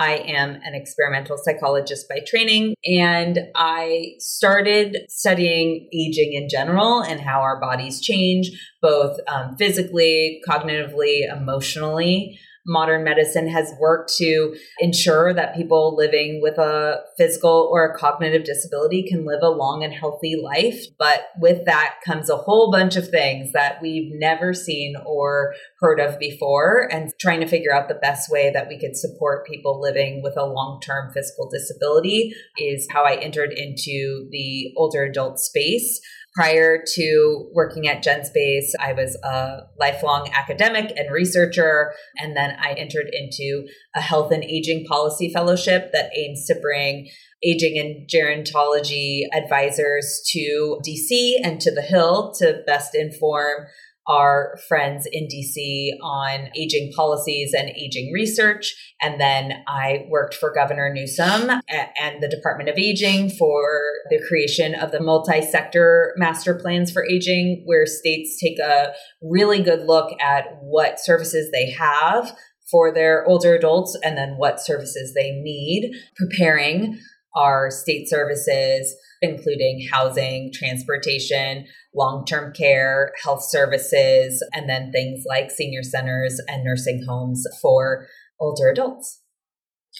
I 0.00 0.18
am 0.18 0.50
an 0.62 0.74
experimental 0.74 1.36
psychologist 1.36 2.08
by 2.08 2.20
training, 2.24 2.76
and 2.84 3.36
I 3.56 4.12
started 4.20 4.98
studying 5.08 5.88
aging 5.92 6.34
in 6.34 6.48
general 6.48 7.02
and 7.02 7.20
how 7.20 7.40
our 7.40 7.60
bodies 7.60 8.00
change, 8.00 8.50
both 8.80 9.18
um, 9.26 9.56
physically, 9.58 10.40
cognitively, 10.48 11.22
emotionally 11.28 12.38
modern 12.68 13.02
medicine 13.02 13.48
has 13.48 13.72
worked 13.80 14.12
to 14.18 14.54
ensure 14.78 15.32
that 15.32 15.56
people 15.56 15.96
living 15.96 16.40
with 16.42 16.58
a 16.58 17.00
physical 17.16 17.68
or 17.72 17.84
a 17.84 17.98
cognitive 17.98 18.44
disability 18.44 19.02
can 19.08 19.24
live 19.24 19.40
a 19.42 19.48
long 19.48 19.82
and 19.82 19.92
healthy 19.92 20.36
life. 20.40 20.84
But 20.98 21.28
with 21.40 21.64
that 21.64 21.96
comes 22.04 22.28
a 22.28 22.36
whole 22.36 22.70
bunch 22.70 22.96
of 22.96 23.08
things 23.08 23.52
that 23.52 23.80
we've 23.80 24.12
never 24.12 24.52
seen 24.52 24.94
or 25.06 25.54
heard 25.80 25.98
of 25.98 26.18
before, 26.18 26.88
and 26.92 27.10
trying 27.18 27.40
to 27.40 27.46
figure 27.46 27.74
out 27.74 27.88
the 27.88 27.94
best 27.94 28.30
way 28.30 28.50
that 28.52 28.68
we 28.68 28.78
could 28.78 28.96
support 28.96 29.46
people 29.46 29.80
living 29.80 30.22
with 30.22 30.36
a 30.36 30.44
long 30.44 30.80
term 30.80 31.10
physical 31.12 31.48
disability 31.50 32.32
is 32.58 32.86
how 32.90 33.04
I 33.04 33.16
entered 33.16 33.52
into 33.52 34.28
the 34.30 34.72
older 34.76 35.04
adult 35.04 35.38
space. 35.38 36.00
Prior 36.34 36.82
to 36.94 37.50
working 37.52 37.88
at 37.88 38.04
GenSpace, 38.04 38.70
I 38.78 38.92
was 38.92 39.16
a 39.24 39.62
lifelong 39.78 40.30
academic 40.32 40.92
and 40.96 41.10
researcher. 41.10 41.92
And 42.16 42.36
then 42.36 42.56
I 42.60 42.74
entered 42.74 43.10
into 43.12 43.66
a 43.96 44.00
health 44.00 44.30
and 44.30 44.44
aging 44.44 44.84
policy 44.84 45.32
fellowship 45.32 45.90
that 45.92 46.10
aims 46.16 46.46
to 46.46 46.54
bring 46.60 47.08
aging 47.44 47.78
and 47.78 48.08
gerontology 48.08 49.22
advisors 49.32 50.22
to 50.32 50.78
DC 50.86 51.34
and 51.42 51.60
to 51.60 51.72
the 51.72 51.82
Hill 51.82 52.32
to 52.38 52.62
best 52.66 52.94
inform 52.94 53.66
our 54.08 54.58
friends 54.66 55.06
in 55.10 55.28
DC 55.28 55.90
on 56.02 56.48
aging 56.56 56.90
policies 56.96 57.52
and 57.52 57.68
aging 57.70 58.10
research. 58.12 58.74
And 59.02 59.20
then 59.20 59.62
I 59.68 60.06
worked 60.08 60.34
for 60.34 60.52
Governor 60.52 60.92
Newsom 60.92 61.50
and 61.68 62.22
the 62.22 62.28
Department 62.28 62.70
of 62.70 62.78
Aging 62.78 63.30
for 63.30 63.68
the 64.08 64.20
creation 64.26 64.74
of 64.74 64.90
the 64.92 65.00
multi 65.00 65.42
sector 65.42 66.14
master 66.16 66.54
plans 66.54 66.90
for 66.90 67.04
aging, 67.04 67.62
where 67.66 67.84
states 67.84 68.38
take 68.42 68.58
a 68.58 68.92
really 69.22 69.62
good 69.62 69.86
look 69.86 70.10
at 70.20 70.44
what 70.62 70.98
services 70.98 71.50
they 71.52 71.70
have 71.70 72.34
for 72.70 72.92
their 72.92 73.26
older 73.26 73.54
adults 73.54 73.96
and 74.02 74.16
then 74.16 74.34
what 74.36 74.60
services 74.60 75.14
they 75.14 75.30
need, 75.32 75.92
preparing 76.16 76.98
our 77.36 77.70
state 77.70 78.08
services 78.08 78.96
including 79.22 79.86
housing, 79.90 80.50
transportation, 80.52 81.66
long 81.94 82.24
term 82.24 82.52
care, 82.52 83.12
health 83.22 83.44
services, 83.48 84.42
and 84.52 84.68
then 84.68 84.92
things 84.92 85.24
like 85.28 85.50
senior 85.50 85.82
centers 85.82 86.40
and 86.48 86.64
nursing 86.64 87.04
homes 87.08 87.44
for 87.60 88.06
older 88.40 88.68
adults. 88.68 89.22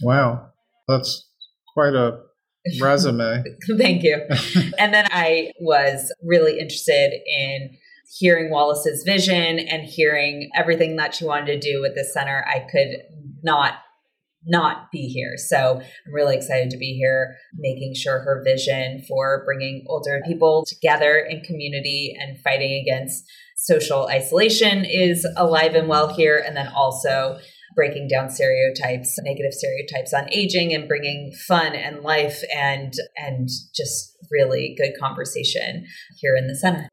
Wow, 0.02 0.50
that's 0.87 1.28
quite 1.74 1.94
a 1.94 2.20
resume. 2.81 3.42
Thank 3.78 4.02
you. 4.02 4.20
and 4.78 4.92
then 4.92 5.07
I 5.11 5.52
was 5.61 6.12
really 6.22 6.59
interested 6.59 7.12
in 7.26 7.70
hearing 8.18 8.50
Wallis's 8.50 9.02
vision 9.04 9.59
and 9.59 9.83
hearing 9.85 10.50
everything 10.57 10.96
that 10.96 11.14
she 11.14 11.24
wanted 11.24 11.46
to 11.46 11.59
do 11.59 11.81
with 11.81 11.94
this 11.94 12.12
center. 12.12 12.44
I 12.48 12.61
could 12.61 12.96
not 13.42 13.74
not 14.46 14.90
be 14.92 15.09
here. 15.09 15.37
So 15.37 15.81
I'm 15.81 16.14
really 16.14 16.37
excited 16.37 16.70
to 16.70 16.79
be 16.79 16.94
here, 16.94 17.37
making 17.57 17.94
sure 17.94 18.20
her 18.20 18.42
vision 18.44 19.05
for 19.09 19.44
bringing 19.44 19.85
older 19.88 20.20
people 20.27 20.64
together 20.66 21.18
in 21.18 21.40
community 21.42 22.14
and 22.18 22.40
fighting 22.40 22.81
against 22.81 23.24
social 23.57 24.09
isolation 24.09 24.85
is 24.85 25.27
alive 25.37 25.74
and 25.74 25.88
well 25.88 26.14
here. 26.14 26.42
And 26.44 26.57
then 26.57 26.68
also 26.68 27.38
breaking 27.74 28.09
down 28.09 28.31
stereotypes, 28.31 29.18
negative 29.22 29.53
stereotypes 29.53 30.12
on 30.12 30.33
aging 30.33 30.74
and 30.74 30.88
bringing 30.88 31.33
fun 31.46 31.74
and 31.74 32.03
life 32.03 32.42
and, 32.55 32.92
and 33.16 33.48
just 33.74 34.16
really 34.33 34.74
good 34.77 34.92
conversation 35.01 35.87
here 36.18 36.35
in 36.37 36.48
the 36.48 36.57
center. 36.57 36.88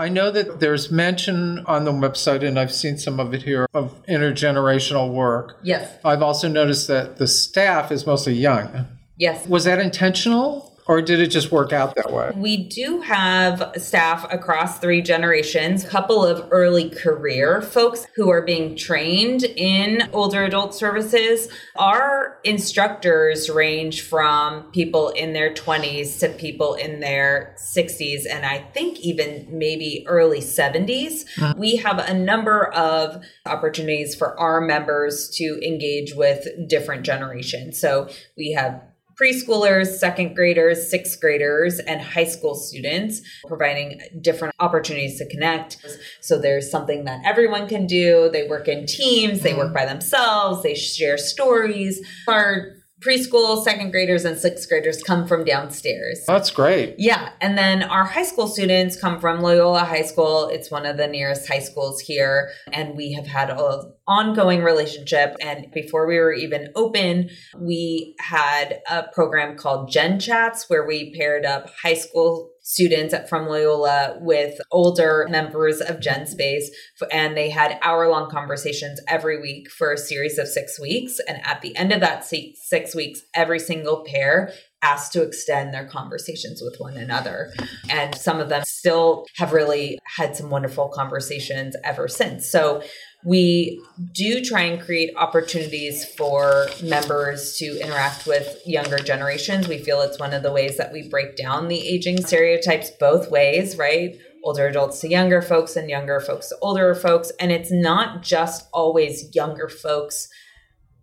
I 0.00 0.08
know 0.08 0.30
that 0.30 0.60
there's 0.60 0.90
mention 0.90 1.58
on 1.66 1.84
the 1.84 1.92
website, 1.92 2.42
and 2.42 2.58
I've 2.58 2.72
seen 2.72 2.96
some 2.96 3.20
of 3.20 3.34
it 3.34 3.42
here, 3.42 3.66
of 3.74 4.02
intergenerational 4.06 5.12
work. 5.12 5.58
Yes. 5.62 5.94
I've 6.02 6.22
also 6.22 6.48
noticed 6.48 6.88
that 6.88 7.18
the 7.18 7.26
staff 7.26 7.92
is 7.92 8.06
mostly 8.06 8.32
young. 8.32 8.86
Yes. 9.18 9.46
Was 9.46 9.64
that 9.64 9.78
intentional? 9.78 10.69
Or 10.90 11.00
did 11.00 11.20
it 11.20 11.28
just 11.28 11.52
work 11.52 11.72
out 11.72 11.94
that 11.94 12.12
way? 12.12 12.32
We 12.34 12.56
do 12.56 13.00
have 13.02 13.74
staff 13.76 14.26
across 14.32 14.80
three 14.80 15.02
generations, 15.02 15.84
a 15.84 15.88
couple 15.88 16.26
of 16.26 16.48
early 16.50 16.90
career 16.90 17.62
folks 17.62 18.08
who 18.16 18.28
are 18.28 18.42
being 18.42 18.74
trained 18.74 19.44
in 19.44 20.10
older 20.12 20.42
adult 20.42 20.74
services. 20.74 21.46
Our 21.76 22.40
instructors 22.42 23.48
range 23.48 24.02
from 24.02 24.64
people 24.72 25.10
in 25.10 25.32
their 25.32 25.54
20s 25.54 26.18
to 26.18 26.28
people 26.30 26.74
in 26.74 26.98
their 26.98 27.54
60s, 27.56 28.22
and 28.28 28.44
I 28.44 28.58
think 28.58 28.98
even 28.98 29.46
maybe 29.48 30.04
early 30.08 30.40
70s. 30.40 31.24
Mm-hmm. 31.36 31.56
We 31.56 31.76
have 31.76 32.00
a 32.00 32.12
number 32.12 32.64
of 32.66 33.22
opportunities 33.46 34.16
for 34.16 34.36
our 34.40 34.60
members 34.60 35.28
to 35.36 35.60
engage 35.64 36.14
with 36.16 36.48
different 36.68 37.04
generations. 37.04 37.78
So 37.78 38.08
we 38.36 38.50
have 38.54 38.82
preschoolers, 39.20 39.86
second 39.98 40.34
graders, 40.34 40.90
sixth 40.90 41.20
graders, 41.20 41.78
and 41.80 42.00
high 42.00 42.24
school 42.24 42.54
students, 42.54 43.20
providing 43.46 44.00
different 44.20 44.54
opportunities 44.58 45.18
to 45.18 45.28
connect. 45.28 45.76
So 46.20 46.38
there's 46.38 46.70
something 46.70 47.04
that 47.04 47.20
everyone 47.24 47.68
can 47.68 47.86
do. 47.86 48.30
They 48.32 48.48
work 48.48 48.68
in 48.68 48.86
teams, 48.86 49.40
they 49.40 49.54
work 49.54 49.66
mm-hmm. 49.66 49.74
by 49.74 49.86
themselves, 49.86 50.62
they 50.62 50.74
share 50.74 51.18
stories. 51.18 52.00
Our 52.26 52.79
preschool, 53.00 53.62
second 53.62 53.90
graders, 53.90 54.24
and 54.24 54.38
sixth 54.38 54.68
graders 54.68 55.02
come 55.02 55.26
from 55.26 55.44
downstairs. 55.44 56.22
That's 56.26 56.50
great. 56.50 56.94
Yeah. 56.98 57.30
And 57.40 57.56
then 57.56 57.82
our 57.82 58.04
high 58.04 58.24
school 58.24 58.46
students 58.46 59.00
come 59.00 59.20
from 59.20 59.40
Loyola 59.40 59.80
High 59.80 60.02
School. 60.02 60.48
It's 60.48 60.70
one 60.70 60.86
of 60.86 60.96
the 60.96 61.06
nearest 61.06 61.48
high 61.48 61.60
schools 61.60 62.00
here. 62.00 62.50
And 62.72 62.96
we 62.96 63.12
have 63.12 63.26
had 63.26 63.50
an 63.50 63.92
ongoing 64.06 64.62
relationship. 64.62 65.36
And 65.40 65.70
before 65.72 66.06
we 66.06 66.18
were 66.18 66.32
even 66.32 66.68
open, 66.74 67.30
we 67.58 68.14
had 68.18 68.80
a 68.90 69.04
program 69.12 69.56
called 69.56 69.90
Gen 69.90 70.20
Chats 70.20 70.68
where 70.68 70.86
we 70.86 71.14
paired 71.14 71.44
up 71.44 71.70
high 71.82 71.94
school 71.94 72.50
students 72.70 73.12
from 73.28 73.48
Loyola 73.48 74.16
with 74.20 74.60
older 74.70 75.26
members 75.28 75.80
of 75.80 75.98
Gen 75.98 76.24
Space, 76.24 76.70
and 77.10 77.36
they 77.36 77.50
had 77.50 77.76
hour 77.82 78.08
long 78.08 78.30
conversations 78.30 79.00
every 79.08 79.40
week 79.40 79.68
for 79.68 79.92
a 79.92 79.98
series 79.98 80.38
of 80.38 80.46
six 80.46 80.78
weeks. 80.78 81.18
And 81.26 81.44
at 81.44 81.62
the 81.62 81.74
end 81.76 81.92
of 81.92 81.98
that 82.00 82.24
six 82.24 82.94
weeks, 82.94 83.22
every 83.34 83.58
single 83.58 84.04
pair 84.04 84.52
asked 84.82 85.12
to 85.12 85.22
extend 85.22 85.74
their 85.74 85.86
conversations 85.86 86.62
with 86.62 86.76
one 86.78 86.96
another. 86.96 87.52
And 87.90 88.14
some 88.14 88.40
of 88.40 88.48
them 88.48 88.62
still 88.64 89.26
have 89.36 89.52
really 89.52 89.98
had 90.16 90.36
some 90.36 90.48
wonderful 90.48 90.88
conversations 90.88 91.76
ever 91.84 92.08
since. 92.08 92.48
So 92.48 92.82
we 93.24 93.82
do 94.12 94.42
try 94.42 94.62
and 94.62 94.80
create 94.80 95.12
opportunities 95.16 96.04
for 96.04 96.68
members 96.82 97.56
to 97.58 97.78
interact 97.80 98.26
with 98.26 98.60
younger 98.64 98.98
generations. 98.98 99.68
We 99.68 99.78
feel 99.78 100.00
it's 100.00 100.18
one 100.18 100.32
of 100.32 100.42
the 100.42 100.52
ways 100.52 100.78
that 100.78 100.92
we 100.92 101.08
break 101.08 101.36
down 101.36 101.68
the 101.68 101.86
aging 101.86 102.24
stereotypes 102.24 102.90
both 102.90 103.30
ways, 103.30 103.76
right? 103.76 104.18
Older 104.42 104.68
adults 104.68 105.00
to 105.00 105.08
younger 105.08 105.42
folks 105.42 105.76
and 105.76 105.90
younger 105.90 106.18
folks 106.18 106.48
to 106.48 106.56
older 106.62 106.94
folks. 106.94 107.30
And 107.38 107.52
it's 107.52 107.70
not 107.70 108.22
just 108.22 108.68
always 108.72 109.34
younger 109.34 109.68
folks 109.68 110.28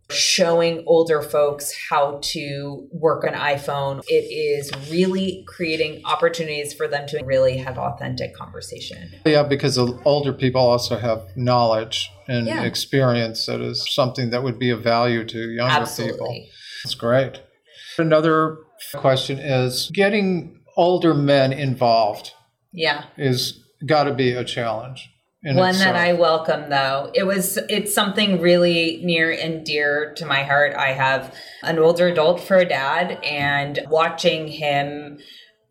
showing 0.10 0.84
older 0.88 1.22
folks 1.22 1.74
how 1.89 2.20
to 2.22 2.88
work 2.91 3.24
an 3.24 3.34
iPhone. 3.34 4.02
It 4.08 4.24
is 4.24 4.72
really 4.89 5.43
creating 5.48 6.02
opportunities 6.06 6.74
for 6.74 6.88
them 6.88 7.08
to 7.08 7.24
really 7.26 7.58
have 7.58 7.78
authentic 7.78 8.34
conversation. 8.36 9.12
Yeah, 9.26 9.43
because 9.43 9.78
older 9.78 10.34
people 10.34 10.62
also 10.62 10.98
have 10.98 11.26
knowledge 11.36 12.10
and 12.28 12.48
yeah. 12.48 12.63
experience 12.63 13.46
that 13.48 13.62
is 13.62 13.86
something 13.93 14.30
that 14.30 14.43
would 14.43 14.60
be 14.60 14.70
of 14.70 14.82
value 14.82 15.26
to 15.26 15.52
younger 15.52 15.74
Absolutely. 15.74 16.13
people. 16.13 16.46
That's 16.84 16.96
great. 16.96 17.41
Another 17.98 18.58
question 18.93 19.39
is 19.39 19.91
getting 19.93 20.62
older 20.78 21.13
men 21.13 21.52
involved 21.52 22.32
Yeah. 22.72 23.06
is 23.17 23.63
got 23.86 24.04
to 24.06 24.13
be 24.13 24.32
a 24.32 24.43
challenge. 24.43 25.10
One 25.43 25.78
that 25.78 25.95
uh, 25.95 26.00
I 26.00 26.13
welcome 26.13 26.69
though. 26.69 27.12
It 27.13 27.23
was 27.23 27.58
it's 27.69 27.93
something 27.93 28.41
really 28.41 29.02
near 29.04 29.32
and 29.32 29.63
dear 29.63 30.13
to 30.17 30.26
my 30.26 30.43
heart. 30.43 30.76
I 30.76 30.93
have 30.93 31.34
an 31.62 31.78
older 31.78 32.08
adult 32.08 32.41
for 32.41 32.58
a 32.58 32.65
dad 32.65 33.23
and 33.23 33.80
watching 33.88 34.47
him 34.47 35.19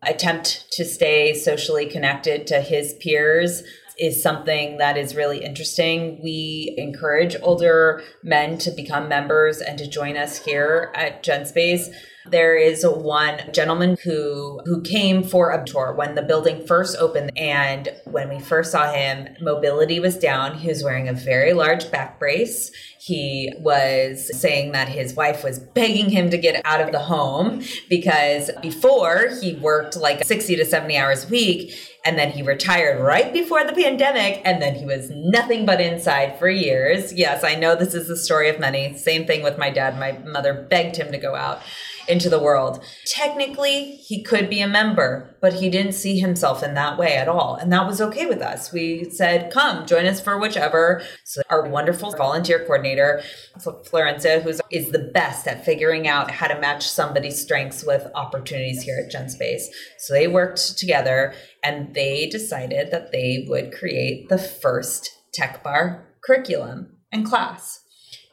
attempt 0.03 0.71
to 0.71 0.85
stay 0.85 1.33
socially 1.33 1.85
connected 1.85 2.47
to 2.47 2.61
his 2.61 2.93
peers 3.01 3.63
is 3.97 4.21
something 4.21 4.77
that 4.77 4.97
is 4.97 5.15
really 5.15 5.43
interesting. 5.43 6.19
We 6.21 6.73
encourage 6.77 7.35
older 7.41 8.03
men 8.23 8.57
to 8.59 8.71
become 8.71 9.09
members 9.09 9.59
and 9.59 9.77
to 9.79 9.87
join 9.87 10.17
us 10.17 10.43
here 10.43 10.91
at 10.95 11.23
GenSpace. 11.23 11.93
There 12.29 12.55
is 12.55 12.85
one 12.85 13.39
gentleman 13.53 13.97
who 14.03 14.59
who 14.65 14.81
came 14.81 15.23
for 15.23 15.51
a 15.51 15.65
tour 15.65 15.93
when 15.93 16.15
the 16.15 16.21
building 16.21 16.65
first 16.67 16.97
opened 16.97 17.31
and 17.37 17.89
when 18.05 18.27
we 18.27 18.39
first 18.39 18.71
saw 18.71 18.91
him 18.91 19.29
mobility 19.39 20.01
was 20.01 20.17
down 20.17 20.57
he 20.57 20.67
was 20.67 20.83
wearing 20.83 21.07
a 21.07 21.13
very 21.13 21.53
large 21.53 21.89
back 21.89 22.19
brace 22.19 22.69
he 22.99 23.53
was 23.59 24.37
saying 24.37 24.73
that 24.73 24.89
his 24.89 25.13
wife 25.13 25.41
was 25.41 25.59
begging 25.59 26.09
him 26.09 26.29
to 26.29 26.37
get 26.37 26.61
out 26.65 26.81
of 26.81 26.91
the 26.91 26.99
home 26.99 27.63
because 27.89 28.51
before 28.61 29.29
he 29.41 29.53
worked 29.53 29.95
like 29.95 30.25
60 30.25 30.57
to 30.57 30.65
70 30.65 30.97
hours 30.97 31.23
a 31.23 31.29
week 31.29 31.73
and 32.07 32.17
then 32.17 32.31
he 32.31 32.41
retired 32.41 33.01
right 33.01 33.33
before 33.33 33.65
the 33.65 33.73
pandemic 33.73 34.41
and 34.45 34.61
then 34.61 34.75
he 34.75 34.85
was 34.85 35.09
nothing 35.09 35.65
but 35.65 35.81
inside 35.81 36.39
for 36.39 36.49
years. 36.49 37.11
Yes 37.11 37.43
i 37.43 37.53
know 37.53 37.75
this 37.75 37.93
is 37.93 38.07
the 38.07 38.15
story 38.15 38.47
of 38.47 38.59
many 38.59 38.97
same 38.97 39.25
thing 39.25 39.43
with 39.43 39.57
my 39.57 39.69
dad. 39.69 39.99
My 39.99 40.13
mother 40.13 40.53
begged 40.53 40.95
him 40.95 41.11
to 41.11 41.17
go 41.17 41.35
out 41.35 41.61
into 42.07 42.29
the 42.29 42.39
world. 42.39 42.83
Technically, 43.05 43.97
he 43.97 44.23
could 44.23 44.49
be 44.49 44.61
a 44.61 44.67
member, 44.67 45.35
but 45.41 45.53
he 45.53 45.69
didn't 45.69 45.93
see 45.93 46.19
himself 46.19 46.63
in 46.63 46.73
that 46.75 46.97
way 46.97 47.15
at 47.15 47.27
all. 47.27 47.55
And 47.55 47.71
that 47.73 47.87
was 47.87 48.01
okay 48.01 48.25
with 48.25 48.41
us. 48.41 48.71
We 48.71 49.09
said, 49.09 49.51
come, 49.51 49.85
join 49.85 50.05
us 50.05 50.21
for 50.21 50.39
whichever. 50.39 51.01
So 51.23 51.41
our 51.49 51.67
wonderful 51.67 52.11
volunteer 52.11 52.59
coordinator, 52.59 53.21
Florencia, 53.59 54.41
who 54.41 54.49
is 54.71 54.91
the 54.91 55.11
best 55.13 55.47
at 55.47 55.65
figuring 55.65 56.07
out 56.07 56.31
how 56.31 56.47
to 56.47 56.59
match 56.59 56.87
somebody's 56.87 57.41
strengths 57.41 57.83
with 57.83 58.07
opportunities 58.15 58.83
here 58.83 59.03
at 59.05 59.13
GenSpace. 59.13 59.63
So 59.99 60.13
they 60.13 60.27
worked 60.27 60.77
together 60.77 61.33
and 61.63 61.93
they 61.93 62.27
decided 62.27 62.91
that 62.91 63.11
they 63.11 63.45
would 63.47 63.73
create 63.73 64.29
the 64.29 64.37
first 64.37 65.11
tech 65.33 65.63
bar 65.63 66.07
curriculum 66.23 66.97
and 67.11 67.25
class. 67.25 67.83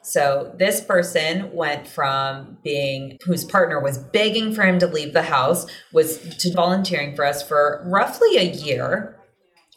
So 0.04 0.54
this 0.58 0.82
person 0.82 1.50
went 1.52 1.88
from 1.88 2.58
being 2.62 3.16
whose 3.24 3.44
partner 3.44 3.80
was 3.80 3.96
begging 3.96 4.54
for 4.54 4.62
him 4.62 4.78
to 4.80 4.86
leave 4.86 5.14
the 5.14 5.22
house 5.22 5.66
was 5.92 6.18
to 6.36 6.52
volunteering 6.52 7.16
for 7.16 7.24
us 7.24 7.42
for 7.46 7.82
roughly 7.86 8.36
a 8.36 8.52
year. 8.52 9.18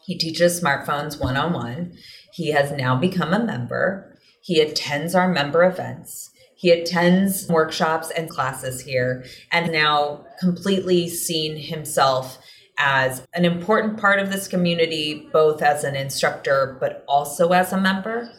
He 0.05 0.17
teaches 0.17 0.61
smartphones 0.61 1.19
one 1.19 1.37
on 1.37 1.53
one. 1.53 1.93
He 2.33 2.51
has 2.51 2.73
now 2.73 2.97
become 2.97 3.33
a 3.33 3.43
member. 3.43 4.17
He 4.41 4.59
attends 4.59 5.15
our 5.15 5.29
member 5.29 5.63
events. 5.63 6.29
He 6.57 6.71
attends 6.71 7.47
workshops 7.47 8.11
and 8.11 8.29
classes 8.29 8.81
here 8.81 9.23
and 9.51 9.71
now 9.71 10.25
completely 10.41 11.07
seen 11.07 11.55
himself 11.55 12.37
as 12.77 13.25
an 13.33 13.45
important 13.45 13.97
part 13.97 14.19
of 14.19 14.31
this 14.31 14.47
community, 14.47 15.29
both 15.31 15.61
as 15.61 15.83
an 15.83 15.95
instructor, 15.95 16.77
but 16.81 17.05
also 17.07 17.49
as 17.49 17.71
a 17.71 17.79
member. 17.79 18.31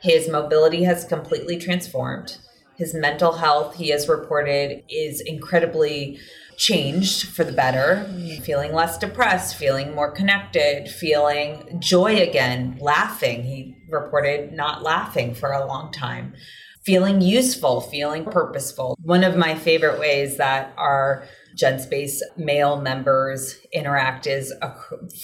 His 0.00 0.28
mobility 0.28 0.84
has 0.84 1.04
completely 1.04 1.58
transformed. 1.58 2.38
His 2.76 2.94
mental 2.94 3.32
health, 3.32 3.76
he 3.76 3.90
has 3.90 4.08
reported, 4.08 4.82
is 4.88 5.20
incredibly 5.20 6.18
changed 6.56 7.28
for 7.28 7.44
the 7.44 7.52
better, 7.52 8.06
feeling 8.42 8.72
less 8.72 8.96
depressed, 8.98 9.56
feeling 9.56 9.94
more 9.94 10.10
connected, 10.10 10.88
feeling 10.88 11.78
joy 11.78 12.16
again, 12.20 12.78
laughing. 12.80 13.44
He 13.44 13.76
reported 13.88 14.52
not 14.52 14.82
laughing 14.82 15.34
for 15.34 15.52
a 15.52 15.66
long 15.66 15.92
time, 15.92 16.34
feeling 16.82 17.20
useful, 17.20 17.82
feeling 17.82 18.24
purposeful. 18.24 18.96
One 19.02 19.24
of 19.24 19.36
my 19.36 19.54
favorite 19.54 19.98
ways 20.00 20.38
that 20.38 20.72
our 20.76 21.24
GenSpace 21.56 22.20
male 22.36 22.80
members 22.80 23.58
interact 23.72 24.26
is 24.26 24.52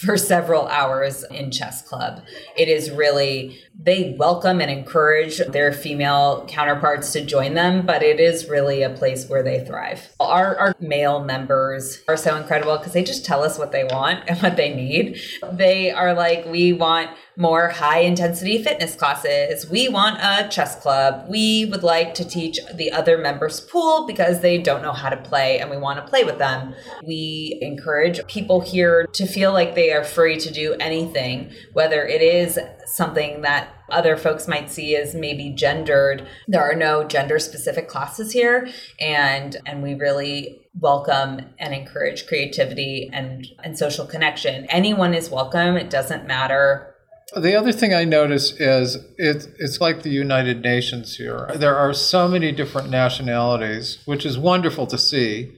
for 0.00 0.16
several 0.16 0.66
hours 0.68 1.24
in 1.24 1.50
chess 1.50 1.82
club. 1.82 2.22
It 2.56 2.68
is 2.68 2.90
really, 2.90 3.60
they 3.78 4.14
welcome 4.18 4.60
and 4.60 4.70
encourage 4.70 5.38
their 5.38 5.72
female 5.72 6.44
counterparts 6.48 7.12
to 7.12 7.24
join 7.24 7.54
them, 7.54 7.84
but 7.84 8.02
it 8.02 8.20
is 8.20 8.48
really 8.48 8.82
a 8.82 8.90
place 8.90 9.28
where 9.28 9.42
they 9.42 9.64
thrive. 9.64 10.14
Our, 10.20 10.56
our 10.56 10.74
male 10.80 11.24
members 11.24 12.02
are 12.08 12.16
so 12.16 12.36
incredible 12.36 12.76
because 12.78 12.92
they 12.92 13.02
just 13.02 13.24
tell 13.24 13.42
us 13.42 13.58
what 13.58 13.72
they 13.72 13.84
want 13.84 14.24
and 14.28 14.38
what 14.40 14.56
they 14.56 14.74
need. 14.74 15.20
They 15.52 15.90
are 15.90 16.14
like, 16.14 16.46
we 16.46 16.72
want 16.72 17.10
more 17.36 17.68
high 17.68 18.00
intensity 18.00 18.62
fitness 18.62 18.94
classes. 18.94 19.68
We 19.68 19.88
want 19.88 20.18
a 20.22 20.48
chess 20.48 20.80
club. 20.80 21.26
We 21.28 21.66
would 21.66 21.82
like 21.82 22.14
to 22.14 22.24
teach 22.24 22.58
the 22.72 22.90
other 22.92 23.18
members 23.18 23.60
pool 23.60 24.06
because 24.06 24.40
they 24.40 24.58
don't 24.58 24.82
know 24.82 24.92
how 24.92 25.10
to 25.10 25.16
play 25.16 25.58
and 25.58 25.70
we 25.70 25.76
want 25.76 25.98
to 25.98 26.08
play 26.08 26.15
with 26.24 26.38
them. 26.38 26.74
We 27.04 27.58
encourage 27.60 28.26
people 28.26 28.60
here 28.60 29.06
to 29.14 29.26
feel 29.26 29.52
like 29.52 29.74
they 29.74 29.92
are 29.92 30.04
free 30.04 30.36
to 30.38 30.52
do 30.52 30.74
anything, 30.80 31.52
whether 31.72 32.06
it 32.06 32.22
is 32.22 32.58
something 32.86 33.42
that 33.42 33.68
other 33.90 34.16
folks 34.16 34.48
might 34.48 34.70
see 34.70 34.96
as 34.96 35.14
maybe 35.14 35.50
gendered. 35.50 36.26
There 36.48 36.62
are 36.62 36.74
no 36.74 37.04
gender 37.04 37.38
specific 37.38 37.88
classes 37.88 38.32
here 38.32 38.68
and 39.00 39.56
and 39.64 39.82
we 39.82 39.94
really 39.94 40.68
welcome 40.78 41.40
and 41.58 41.72
encourage 41.72 42.26
creativity 42.26 43.08
and 43.12 43.46
and 43.62 43.78
social 43.78 44.06
connection. 44.06 44.66
Anyone 44.66 45.14
is 45.14 45.30
welcome. 45.30 45.76
It 45.76 45.90
doesn't 45.90 46.26
matter 46.26 46.96
the 47.34 47.56
other 47.56 47.72
thing 47.72 47.92
I 47.92 48.04
notice 48.04 48.52
is 48.52 48.96
it, 49.18 49.48
it's 49.58 49.80
like 49.80 50.02
the 50.02 50.10
United 50.10 50.62
Nations 50.62 51.16
here. 51.16 51.50
There 51.56 51.76
are 51.76 51.92
so 51.92 52.28
many 52.28 52.52
different 52.52 52.88
nationalities, 52.88 53.98
which 54.04 54.24
is 54.24 54.38
wonderful 54.38 54.86
to 54.86 54.96
see. 54.96 55.52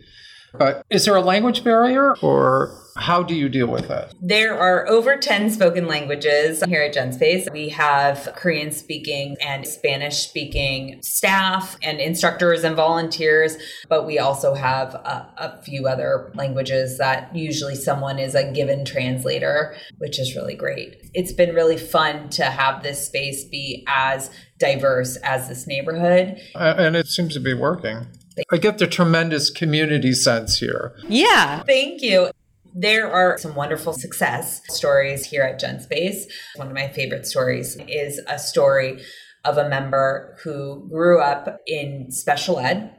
But 0.52 0.84
is 0.90 1.04
there 1.04 1.16
a 1.16 1.20
language 1.20 1.64
barrier 1.64 2.16
or 2.22 2.74
how 2.98 3.22
do 3.22 3.34
you 3.34 3.48
deal 3.48 3.68
with 3.68 3.88
that? 3.88 4.12
There 4.20 4.58
are 4.58 4.88
over 4.88 5.16
10 5.16 5.50
spoken 5.50 5.86
languages 5.86 6.62
here 6.64 6.82
at 6.82 6.94
GenSpace. 6.94 7.50
We 7.52 7.68
have 7.68 8.32
Korean 8.34 8.72
speaking 8.72 9.36
and 9.40 9.66
Spanish 9.66 10.16
speaking 10.28 11.00
staff 11.02 11.76
and 11.82 12.00
instructors 12.00 12.64
and 12.64 12.74
volunteers, 12.74 13.56
but 13.88 14.04
we 14.04 14.18
also 14.18 14.54
have 14.54 14.94
a, 14.94 15.32
a, 15.36 15.62
few 15.62 15.86
other 15.86 16.32
languages 16.34 16.98
that 16.98 17.34
usually 17.34 17.74
someone 17.74 18.18
is 18.18 18.34
a 18.34 18.50
given 18.52 18.84
translator, 18.84 19.76
which 19.98 20.18
is 20.18 20.34
really 20.34 20.54
great. 20.54 20.96
It's 21.14 21.32
been 21.32 21.54
really 21.54 21.76
fun 21.76 22.28
to 22.30 22.44
have 22.44 22.82
this 22.82 23.06
space 23.06 23.44
be 23.44 23.84
as 23.86 24.30
diverse 24.58 25.16
as 25.18 25.48
this 25.48 25.66
neighborhood. 25.66 26.40
And 26.54 26.96
it 26.96 27.06
seems 27.06 27.34
to 27.34 27.40
be 27.40 27.54
working. 27.54 28.06
I 28.50 28.56
get 28.58 28.78
the 28.78 28.86
tremendous 28.86 29.50
community 29.50 30.12
sense 30.12 30.58
here. 30.58 30.94
Yeah, 31.08 31.62
thank 31.64 32.02
you. 32.02 32.30
There 32.74 33.10
are 33.12 33.38
some 33.38 33.54
wonderful 33.54 33.92
success 33.92 34.60
stories 34.68 35.24
here 35.24 35.42
at 35.42 35.60
GenSpace. 35.60 36.24
One 36.56 36.68
of 36.68 36.74
my 36.74 36.88
favorite 36.88 37.26
stories 37.26 37.76
is 37.88 38.20
a 38.28 38.38
story 38.38 39.02
of 39.44 39.58
a 39.58 39.68
member 39.68 40.36
who 40.42 40.88
grew 40.88 41.20
up 41.20 41.60
in 41.66 42.10
special 42.10 42.58
ed 42.58 42.94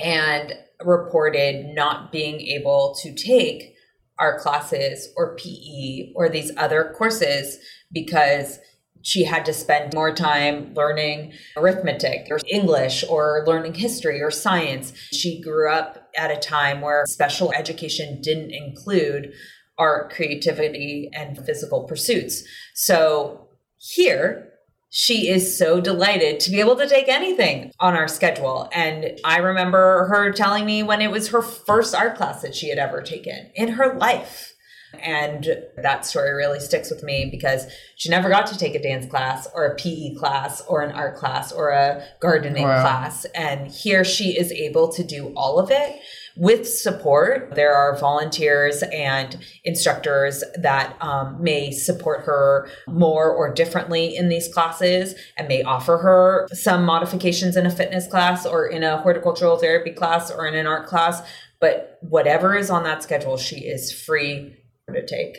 and 0.00 0.52
reported 0.84 1.74
not 1.74 2.12
being 2.12 2.40
able 2.40 2.96
to 3.02 3.14
take 3.14 3.74
art 4.18 4.40
classes 4.40 5.08
or 5.16 5.36
PE 5.36 6.12
or 6.14 6.28
these 6.28 6.50
other 6.56 6.92
courses 6.96 7.58
because 7.92 8.58
she 9.06 9.22
had 9.22 9.46
to 9.46 9.52
spend 9.52 9.94
more 9.94 10.12
time 10.12 10.74
learning 10.74 11.32
arithmetic 11.56 12.26
or 12.28 12.40
English 12.50 13.04
or 13.08 13.44
learning 13.46 13.74
history 13.74 14.20
or 14.20 14.32
science. 14.32 14.92
She 15.12 15.40
grew 15.40 15.70
up 15.70 16.10
at 16.18 16.32
a 16.32 16.40
time 16.40 16.80
where 16.80 17.06
special 17.06 17.52
education 17.52 18.20
didn't 18.20 18.50
include 18.50 19.32
art, 19.78 20.12
creativity, 20.12 21.08
and 21.12 21.38
physical 21.46 21.84
pursuits. 21.84 22.42
So 22.74 23.46
here, 23.78 24.54
she 24.90 25.28
is 25.28 25.56
so 25.56 25.80
delighted 25.80 26.40
to 26.40 26.50
be 26.50 26.58
able 26.58 26.74
to 26.74 26.88
take 26.88 27.06
anything 27.06 27.70
on 27.78 27.94
our 27.94 28.08
schedule. 28.08 28.68
And 28.72 29.20
I 29.24 29.38
remember 29.38 30.08
her 30.08 30.32
telling 30.32 30.66
me 30.66 30.82
when 30.82 31.00
it 31.00 31.12
was 31.12 31.28
her 31.28 31.42
first 31.42 31.94
art 31.94 32.16
class 32.16 32.42
that 32.42 32.56
she 32.56 32.70
had 32.70 32.78
ever 32.78 33.02
taken 33.02 33.52
in 33.54 33.68
her 33.74 33.94
life. 33.94 34.55
And 35.02 35.48
that 35.76 36.06
story 36.06 36.32
really 36.32 36.60
sticks 36.60 36.90
with 36.90 37.02
me 37.02 37.28
because 37.30 37.66
she 37.96 38.08
never 38.08 38.28
got 38.28 38.46
to 38.48 38.58
take 38.58 38.74
a 38.74 38.82
dance 38.82 39.06
class 39.06 39.48
or 39.54 39.64
a 39.64 39.74
PE 39.76 40.14
class 40.16 40.62
or 40.62 40.82
an 40.82 40.92
art 40.92 41.16
class 41.16 41.52
or 41.52 41.70
a 41.70 42.04
gardening 42.20 42.64
wow. 42.64 42.82
class. 42.82 43.24
And 43.34 43.68
here 43.68 44.04
she 44.04 44.38
is 44.38 44.52
able 44.52 44.92
to 44.92 45.04
do 45.04 45.32
all 45.36 45.58
of 45.58 45.70
it 45.70 46.00
with 46.36 46.68
support. 46.68 47.54
There 47.54 47.74
are 47.74 47.96
volunteers 47.98 48.82
and 48.82 49.38
instructors 49.64 50.44
that 50.56 50.96
um, 51.00 51.42
may 51.42 51.70
support 51.70 52.24
her 52.24 52.68
more 52.86 53.30
or 53.30 53.52
differently 53.52 54.14
in 54.14 54.28
these 54.28 54.52
classes 54.52 55.14
and 55.36 55.48
may 55.48 55.62
offer 55.62 55.96
her 55.96 56.46
some 56.52 56.84
modifications 56.84 57.56
in 57.56 57.64
a 57.64 57.70
fitness 57.70 58.06
class 58.06 58.44
or 58.44 58.66
in 58.66 58.82
a 58.82 58.98
horticultural 58.98 59.56
therapy 59.56 59.90
class 59.90 60.30
or 60.30 60.46
in 60.46 60.54
an 60.54 60.66
art 60.66 60.86
class. 60.86 61.22
But 61.58 61.98
whatever 62.02 62.54
is 62.54 62.70
on 62.70 62.84
that 62.84 63.02
schedule, 63.02 63.38
she 63.38 63.60
is 63.60 63.90
free 63.90 64.56
to 64.94 65.06
take. 65.06 65.36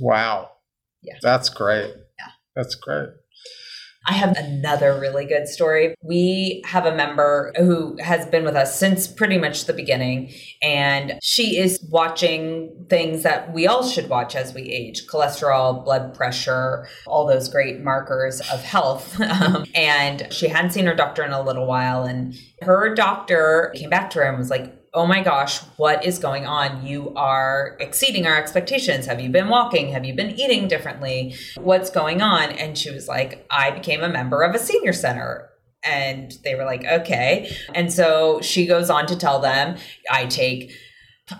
Wow. 0.00 0.50
Yeah. 1.02 1.18
That's 1.22 1.48
great. 1.48 1.94
Yeah. 2.18 2.32
That's 2.54 2.74
great. 2.74 3.10
I 4.08 4.12
have 4.12 4.38
another 4.38 4.98
really 4.98 5.26
good 5.26 5.46
story. 5.46 5.94
We 6.02 6.62
have 6.64 6.86
a 6.86 6.94
member 6.94 7.52
who 7.58 7.98
has 8.00 8.24
been 8.24 8.42
with 8.42 8.56
us 8.56 8.78
since 8.78 9.06
pretty 9.06 9.36
much 9.36 9.66
the 9.66 9.74
beginning, 9.74 10.32
and 10.62 11.18
she 11.22 11.58
is 11.58 11.78
watching 11.90 12.86
things 12.88 13.22
that 13.24 13.52
we 13.52 13.66
all 13.66 13.86
should 13.86 14.08
watch 14.08 14.34
as 14.34 14.54
we 14.54 14.62
age 14.62 15.06
cholesterol, 15.06 15.84
blood 15.84 16.14
pressure, 16.14 16.88
all 17.06 17.26
those 17.26 17.50
great 17.50 17.80
markers 17.80 18.40
of 18.50 18.62
health. 18.64 19.20
Um, 19.38 19.66
and 19.74 20.32
she 20.32 20.48
hadn't 20.48 20.70
seen 20.70 20.86
her 20.86 20.94
doctor 20.94 21.22
in 21.22 21.32
a 21.32 21.42
little 21.42 21.66
while, 21.66 22.04
and 22.04 22.34
her 22.62 22.94
doctor 22.94 23.72
came 23.76 23.90
back 23.90 24.10
to 24.10 24.20
her 24.20 24.24
and 24.24 24.38
was 24.38 24.50
like, 24.50 24.77
oh 24.94 25.06
my 25.06 25.22
gosh, 25.22 25.58
what 25.76 26.04
is 26.04 26.18
going 26.18 26.46
on? 26.46 26.86
You 26.86 27.12
are 27.14 27.76
exceeding 27.80 28.26
our 28.26 28.36
expectations. 28.36 29.06
Have 29.06 29.20
you 29.20 29.30
been 29.30 29.48
walking? 29.48 29.92
Have 29.92 30.04
you 30.04 30.14
been 30.14 30.30
eating 30.30 30.68
differently? 30.68 31.34
What's 31.56 31.90
going 31.90 32.22
on? 32.22 32.50
And 32.52 32.76
she 32.76 32.90
was 32.90 33.08
like, 33.08 33.46
I 33.50 33.70
became 33.70 34.02
a 34.02 34.08
member 34.08 34.42
of 34.42 34.54
a 34.54 34.58
senior 34.58 34.92
center. 34.92 35.50
And 35.84 36.32
they 36.42 36.54
were 36.54 36.64
like, 36.64 36.84
okay. 36.84 37.54
And 37.74 37.92
so 37.92 38.40
she 38.40 38.66
goes 38.66 38.90
on 38.90 39.06
to 39.06 39.16
tell 39.16 39.40
them, 39.40 39.76
I 40.10 40.26
take 40.26 40.72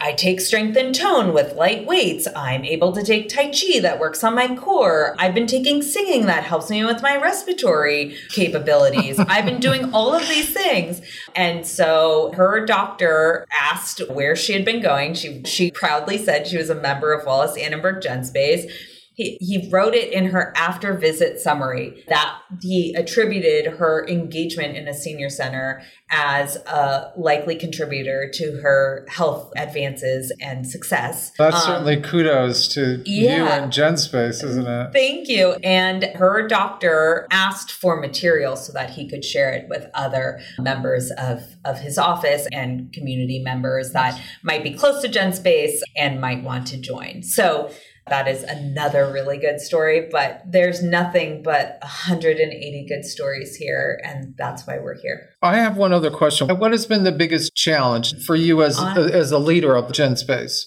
I 0.01 0.12
take 0.12 0.41
strength 0.41 0.76
and 0.76 0.95
tone 0.95 1.32
with 1.32 1.55
light 1.55 1.86
weights. 1.86 2.28
I'm 2.36 2.64
able 2.64 2.93
to 2.93 3.03
take 3.03 3.28
Tai 3.28 3.51
Chi 3.51 3.80
that 3.80 3.99
works 3.99 4.22
on 4.22 4.34
my 4.34 4.55
core. 4.55 5.14
I've 5.18 5.34
been 5.34 5.47
taking 5.47 5.82
singing 5.82 6.26
that 6.26 6.45
helps 6.45 6.70
me 6.70 6.84
with 6.84 7.03
my 7.03 7.16
respiratory 7.16 8.16
capabilities. 8.28 9.18
I've 9.18 9.47
been 9.47 9.61
doing 9.61 9.93
all 9.95 10.14
of 10.14 10.28
these 10.28 10.53
things. 10.53 11.01
And 11.34 11.66
so 11.66 12.32
her 12.34 12.64
doctor 12.66 13.47
asked 13.51 14.01
where 14.11 14.36
she 14.36 14.53
had 14.53 14.64
been 14.64 14.82
going. 14.82 15.14
She 15.14 15.43
she 15.45 15.70
proudly 15.70 16.18
said 16.18 16.47
she 16.47 16.59
was 16.59 16.70
a 16.70 16.74
member 16.74 17.12
of 17.12 17.26
Wallis 17.26 17.57
Annenberg 17.57 18.03
Gen 18.03 18.24
Space 18.24 18.70
he, 19.19 19.37
he 19.41 19.69
wrote 19.69 19.95
it 19.95 20.12
in 20.12 20.27
her 20.27 20.53
after 20.57 20.95
visit 20.95 21.41
summary 21.41 22.05
that 22.07 22.39
he 22.62 22.95
attributed 22.95 23.66
her 23.79 24.07
engagement 24.07 24.77
in 24.77 24.87
a 24.87 24.95
senior 24.95 25.29
center 25.29 25.83
as 26.09 26.55
a 26.66 27.12
likely 27.16 27.57
contributor 27.57 28.31
to 28.33 28.61
her 28.62 29.05
health 29.09 29.53
advances 29.57 30.33
and 30.41 30.66
success. 30.66 31.33
That's 31.37 31.57
Um, 31.57 31.62
certainly 31.62 32.01
kudos 32.01 32.69
to 32.69 33.03
you 33.05 33.27
yeah. 33.27 33.61
and 33.61 33.73
GenSpace, 33.73 34.45
isn't 34.45 34.66
it? 34.66 34.93
Thank 34.93 35.29
you. 35.29 35.55
And 35.64 36.05
her 36.14 36.47
doctor 36.47 37.27
asked 37.33 37.73
for 37.73 38.01
material 38.01 38.55
so 38.55 38.73
that 38.73 38.91
he 38.91 39.09
could 39.09 39.25
share 39.25 39.53
it 39.53 39.69
with 39.69 39.91
other 39.95 40.39
members 40.61 41.11
of, 41.19 41.43
of 41.64 41.81
his 41.81 41.99
office 41.99 42.47
and 42.53 42.93
community 42.93 43.41
members 43.41 43.91
that 43.95 44.19
might 44.45 44.62
be 44.62 44.73
close 44.73 45.03
to 45.03 45.09
GenSpace 45.09 45.81
and 45.97 46.21
might 46.21 46.45
want 46.45 46.69
to 46.69 46.77
join. 46.77 47.25
So 47.25 47.73
that 48.11 48.29
is 48.29 48.43
another 48.43 49.11
really 49.13 49.39
good 49.39 49.61
story, 49.61 50.09
but 50.11 50.43
there's 50.47 50.83
nothing 50.83 51.43
but 51.43 51.79
180 51.83 52.87
good 52.89 53.05
stories 53.05 53.57
here, 53.57 54.01
and 54.05 54.35
that's 54.37 54.67
why 54.67 54.79
we're 54.79 54.99
here. 54.99 55.29
I 55.43 55.57
have 55.57 55.77
one 55.77 55.93
other 55.93 56.11
question. 56.11 56.49
What 56.49 56.73
has 56.73 56.87
been 56.87 57.05
the 57.05 57.13
biggest 57.13 57.55
challenge 57.55 58.25
for 58.25 58.37
you 58.37 58.63
as 58.63 58.79
I- 58.79 58.97
as 58.97 59.33
a 59.33 59.39
leader 59.39 59.77
of 59.77 59.93
GenSpace? 59.93 60.65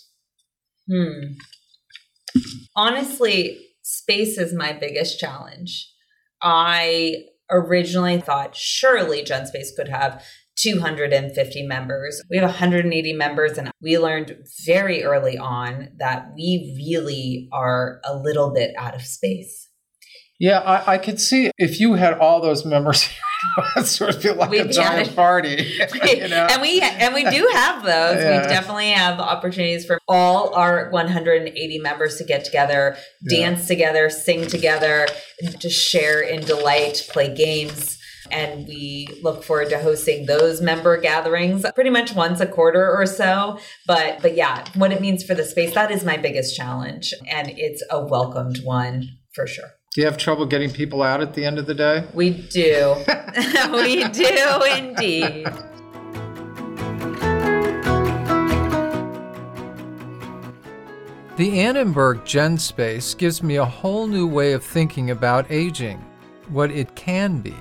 Hmm. 0.90 1.34
Honestly, 2.76 3.60
space 3.82 4.38
is 4.38 4.54
my 4.54 4.74
biggest 4.74 5.20
challenge. 5.20 5.90
I 6.42 7.26
originally 7.50 8.20
thought 8.22 8.56
surely 8.56 9.24
GenSpace 9.24 9.76
could 9.76 9.90
have 9.90 10.24
250 10.58 11.66
members. 11.68 12.22
We 12.30 12.38
have 12.38 12.46
180 12.50 13.14
members, 13.14 13.58
and 13.58 13.72
we 13.82 13.98
learned 13.98 14.38
very 14.66 15.04
early 15.04 15.38
on 15.38 15.90
that 16.00 16.28
we 16.36 16.76
really 16.78 17.50
are 17.52 18.00
a 18.06 18.16
little 18.16 18.54
bit 18.54 18.72
out 18.78 18.96
of 18.96 19.02
space. 19.02 19.70
Yeah, 20.40 20.60
I, 20.60 20.94
I 20.94 20.98
could 20.98 21.22
see 21.22 21.52
if 21.58 21.80
you 21.80 21.94
had 21.94 22.16
all 22.16 22.42
those 22.42 22.66
members 22.66 23.08
it 23.76 23.86
sort 23.86 24.16
of 24.16 24.22
feel 24.22 24.36
like 24.36 24.48
a 24.48 24.52
We'd 24.52 24.72
giant 24.72 25.16
party. 25.16 25.56
you 26.04 26.28
know? 26.28 26.48
and 26.50 26.62
we 26.62 26.82
and 26.82 27.14
we 27.14 27.24
do 27.24 27.48
have 27.54 27.84
those. 27.84 28.18
Yeah. 28.18 28.42
We 28.42 28.48
definitely 28.48 28.90
have 28.90 29.20
opportunities 29.20 29.86
for 29.86 30.00
all 30.08 30.54
our 30.56 30.90
180 30.90 31.80
members 31.80 32.18
to 32.18 32.24
get 32.24 32.46
together, 32.46 32.98
Yeah. 33.22 33.50
dance 33.50 33.68
together, 33.68 34.10
sing 34.10 34.48
together, 34.48 35.08
just 35.60 35.80
share 35.80 36.22
in 36.22 36.42
delight, 36.42 37.08
play 37.10 37.34
games. 37.34 37.98
And 38.32 38.68
we 38.68 39.08
look 39.22 39.44
forward 39.44 39.70
to 39.70 39.80
hosting 39.80 40.26
those 40.26 40.62
member 40.62 41.00
gatherings 41.00 41.66
pretty 41.76 41.90
much 41.90 42.14
once 42.14 42.40
a 42.40 42.48
quarter 42.48 42.90
or 42.90 43.06
so. 43.06 43.60
But 43.86 44.22
but 44.22 44.36
yeah, 44.36 44.66
what 44.76 44.92
it 44.92 45.02
means 45.02 45.24
for 45.24 45.36
the 45.36 45.44
space, 45.44 45.74
that 45.74 45.92
is 45.92 46.04
my 46.04 46.18
biggest 46.18 46.56
challenge. 46.56 47.14
And 47.30 47.50
it's 47.58 47.84
a 47.90 48.04
welcomed 48.04 48.64
one 48.64 49.18
for 49.34 49.48
sure. 49.48 49.72
Do 49.94 50.00
you 50.00 50.08
have 50.08 50.18
trouble 50.18 50.46
getting 50.46 50.72
people 50.72 51.04
out 51.04 51.20
at 51.22 51.34
the 51.34 51.44
end 51.44 51.60
of 51.60 51.66
the 51.66 51.76
day? 51.76 52.08
We 52.14 52.30
do. 52.30 52.96
we 53.72 54.08
do 54.08 54.62
indeed. 54.74 55.48
The 61.36 61.60
Annenberg 61.60 62.24
Gen 62.24 62.58
Space 62.58 63.14
gives 63.16 63.42
me 63.42 63.56
a 63.56 63.66
whole 63.66 64.06
new 64.06 64.28
way 64.28 64.54
of 64.54 64.64
thinking 64.64 65.12
about 65.12 65.50
aging, 65.50 65.98
what 66.50 66.72
it 66.72 66.96
can 66.96 67.40
be. 67.40 67.56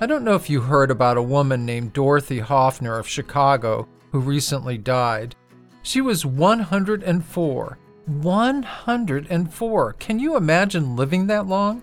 I 0.00 0.06
don't 0.06 0.22
know 0.22 0.36
if 0.36 0.48
you 0.48 0.60
heard 0.60 0.92
about 0.92 1.16
a 1.16 1.22
woman 1.22 1.66
named 1.66 1.92
Dorothy 1.92 2.38
Hoffner 2.38 2.96
of 3.00 3.08
Chicago 3.08 3.88
who 4.12 4.20
recently 4.20 4.78
died. 4.78 5.34
She 5.82 6.00
was 6.00 6.24
104. 6.24 7.78
104! 8.06 9.92
Can 9.94 10.20
you 10.20 10.36
imagine 10.36 10.94
living 10.94 11.26
that 11.26 11.48
long? 11.48 11.82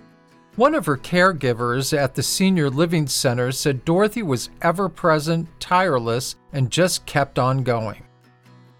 One 0.55 0.76
of 0.76 0.86
her 0.86 0.95
caregivers 0.95 1.95
at 1.95 2.16
the 2.16 2.24
senior 2.24 2.70
living 2.70 3.05
center 3.07 3.51
said 3.51 3.84
Dorothy 3.84 4.24
was 4.24 4.49
ever 4.61 4.88
present, 4.88 5.49
tireless, 5.59 6.38
and 6.53 6.72
just 6.72 7.05
kept 7.05 7.38
on 7.38 7.63
going. 7.63 8.01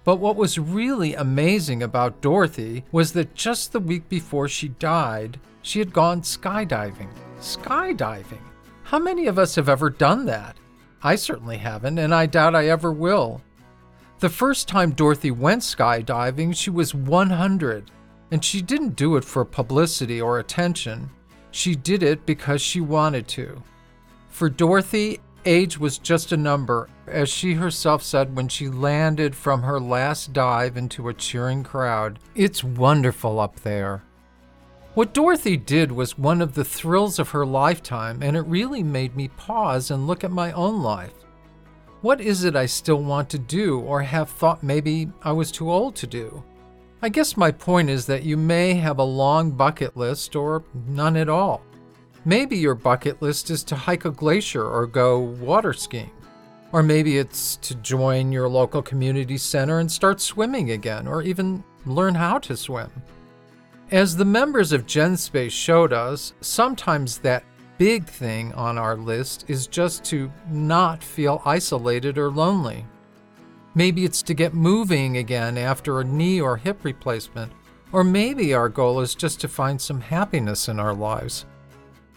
But 0.06 0.16
what 0.16 0.38
was 0.38 0.58
really 0.58 1.14
amazing 1.14 1.84
about 1.84 2.22
Dorothy 2.22 2.86
was 2.94 3.12
that 3.12 3.36
just 3.36 3.74
the 3.74 3.82
week 3.82 4.08
before 4.08 4.48
she 4.48 4.70
died, 4.70 5.42
she 5.62 5.80
had 5.80 5.92
gone 5.92 6.22
skydiving. 6.22 7.10
Skydiving? 7.42 8.55
How 8.86 9.00
many 9.00 9.26
of 9.26 9.40
us 9.40 9.56
have 9.56 9.68
ever 9.68 9.90
done 9.90 10.28
that? 10.28 10.58
I 11.02 11.16
certainly 11.16 11.58
haven't, 11.58 11.98
and 11.98 12.14
I 12.14 12.28
doubt 12.28 12.54
I 12.54 12.68
ever 12.68 12.92
will. 12.92 13.42
The 14.20 14.30
first 14.30 14.68
time 14.68 14.92
Dorothy 14.92 15.32
went 15.32 15.64
skydiving, 15.64 16.56
she 16.56 16.70
was 16.70 16.94
100, 16.94 17.90
and 18.30 18.46
she 18.46 18.62
didn't 18.62 18.96
do 18.96 19.16
it 19.16 19.24
for 19.24 19.44
publicity 19.44 20.22
or 20.22 20.38
attention. 20.38 21.10
She 21.50 21.76
did 21.76 22.04
it 22.04 22.28
because 22.28 22.62
she 22.62 22.80
wanted 22.80 23.28
to. 23.30 23.64
For 24.30 24.50
Dorothy, 24.50 25.20
age 25.46 25.80
was 25.80 25.98
just 25.98 26.32
a 26.32 26.38
number, 26.38 26.88
as 27.08 27.28
she 27.28 27.56
herself 27.56 28.04
said 28.04 28.36
when 28.36 28.48
she 28.48 28.70
landed 28.70 29.36
from 29.36 29.64
her 29.64 29.80
last 29.80 30.32
dive 30.32 30.78
into 30.78 31.10
a 31.10 31.14
cheering 31.14 31.64
crowd. 31.64 32.20
It's 32.36 32.64
wonderful 32.64 33.40
up 33.40 33.62
there. 33.62 34.04
What 34.96 35.14
Dorothy 35.14 35.58
did 35.58 35.92
was 35.92 36.18
one 36.18 36.42
of 36.42 36.56
the 36.56 36.64
thrills 36.64 37.20
of 37.20 37.32
her 37.32 37.46
lifetime, 37.46 38.24
and 38.24 38.38
it 38.38 38.48
really 38.48 38.82
made 38.82 39.14
me 39.14 39.28
pause 39.28 39.92
and 39.92 40.08
look 40.08 40.24
at 40.24 40.32
my 40.32 40.54
own 40.54 40.82
life. 40.82 41.12
What 42.00 42.22
is 42.22 42.46
it 42.46 42.56
I 42.56 42.66
still 42.66 43.04
want 43.04 43.30
to 43.32 43.38
do 43.38 43.82
or 43.82 44.02
have 44.02 44.30
thought 44.30 44.64
maybe 44.64 45.10
I 45.22 45.34
was 45.34 45.52
too 45.52 45.70
old 45.70 45.98
to 45.98 46.08
do? 46.08 46.42
I 47.02 47.10
guess 47.10 47.36
my 47.36 47.52
point 47.52 47.90
is 47.90 48.06
that 48.06 48.24
you 48.24 48.38
may 48.38 48.74
have 48.76 49.00
a 49.00 49.04
long 49.04 49.52
bucket 49.52 49.98
list 49.98 50.34
or 50.34 50.64
none 50.88 51.18
at 51.18 51.28
all. 51.28 51.62
Maybe 52.24 52.56
your 52.56 52.74
bucket 52.74 53.22
list 53.22 53.50
is 53.50 53.66
to 53.66 53.76
hike 53.76 54.06
a 54.06 54.12
glacier 54.12 54.66
or 54.66 54.88
go 54.88 55.20
water 55.20 55.74
skiing. 55.74 56.12
Or 56.72 56.82
maybe 56.82 57.18
it's 57.18 57.58
to 57.58 57.76
join 57.76 58.32
your 58.32 58.48
local 58.48 58.82
community 58.82 59.38
center 59.38 59.80
and 59.80 59.92
start 59.92 60.22
swimming 60.22 60.72
again, 60.72 61.06
or 61.06 61.22
even 61.22 61.66
learn 61.86 62.16
how 62.16 62.38
to 62.40 62.56
swim. 62.56 62.90
As 63.92 64.18
the 64.18 64.26
members 64.26 64.72
of 64.72 64.88
GenSpace 64.88 65.52
showed 65.52 65.94
us, 65.94 66.34
sometimes 66.42 67.20
that 67.20 67.44
big 67.78 68.06
thing 68.06 68.52
on 68.54 68.80
our 68.80 68.98
list 68.98 69.46
is 69.48 69.68
just 69.68 70.04
to 70.06 70.32
not 70.50 71.04
feel 71.04 71.40
isolated 71.46 72.18
or 72.18 72.32
lonely. 72.32 72.84
Maybe 73.76 74.04
it's 74.04 74.24
to 74.24 74.34
get 74.34 74.56
moving 74.56 75.18
again 75.18 75.56
after 75.56 76.00
a 76.00 76.04
knee 76.04 76.42
or 76.42 76.58
hip 76.58 76.84
replacement, 76.84 77.52
or 77.92 78.04
maybe 78.04 78.56
our 78.56 78.70
goal 78.70 79.02
is 79.02 79.14
just 79.14 79.40
to 79.42 79.48
find 79.48 79.80
some 79.80 80.02
happiness 80.02 80.68
in 80.68 80.80
our 80.80 80.96
lives. 80.96 81.46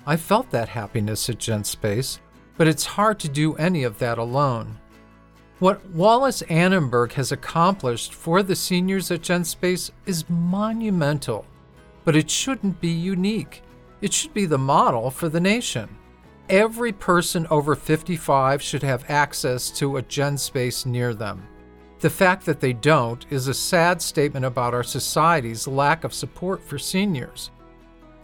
I 0.06 0.16
felt 0.16 0.50
that 0.52 0.70
happiness 0.70 1.28
at 1.28 1.36
GenSpace, 1.36 2.18
but 2.56 2.66
it's 2.66 2.86
hard 2.86 3.18
to 3.20 3.28
do 3.28 3.56
any 3.56 3.84
of 3.84 3.98
that 3.98 4.16
alone. 4.16 4.78
What 5.58 5.84
Wallis 5.90 6.40
Annenberg 6.42 7.12
has 7.12 7.30
accomplished 7.30 8.14
for 8.14 8.42
the 8.42 8.56
seniors 8.56 9.10
at 9.10 9.20
GenSpace 9.20 9.90
is 10.06 10.28
monumental, 10.30 11.44
but 12.08 12.16
it 12.16 12.30
shouldn't 12.30 12.80
be 12.80 12.88
unique. 12.88 13.62
It 14.00 14.14
should 14.14 14.32
be 14.32 14.46
the 14.46 14.56
model 14.56 15.10
for 15.10 15.28
the 15.28 15.42
nation. 15.42 15.94
Every 16.48 16.90
person 16.90 17.46
over 17.50 17.74
55 17.74 18.62
should 18.62 18.82
have 18.82 19.10
access 19.10 19.68
to 19.72 19.98
a 19.98 20.02
GenSpace 20.02 20.86
near 20.86 21.12
them. 21.12 21.46
The 21.98 22.08
fact 22.08 22.46
that 22.46 22.60
they 22.60 22.72
don't 22.72 23.26
is 23.28 23.46
a 23.46 23.52
sad 23.52 24.00
statement 24.00 24.46
about 24.46 24.72
our 24.72 24.82
society's 24.82 25.68
lack 25.68 26.02
of 26.02 26.14
support 26.14 26.62
for 26.62 26.78
seniors. 26.78 27.50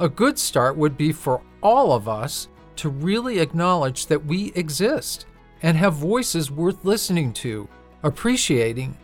A 0.00 0.08
good 0.08 0.38
start 0.38 0.78
would 0.78 0.96
be 0.96 1.12
for 1.12 1.42
all 1.62 1.92
of 1.92 2.08
us 2.08 2.48
to 2.76 2.88
really 2.88 3.38
acknowledge 3.38 4.06
that 4.06 4.24
we 4.24 4.50
exist 4.54 5.26
and 5.60 5.76
have 5.76 5.92
voices 5.92 6.50
worth 6.50 6.86
listening 6.86 7.34
to, 7.34 7.68
appreciating, 8.02 8.96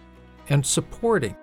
and 0.48 0.64
supporting. 0.64 1.36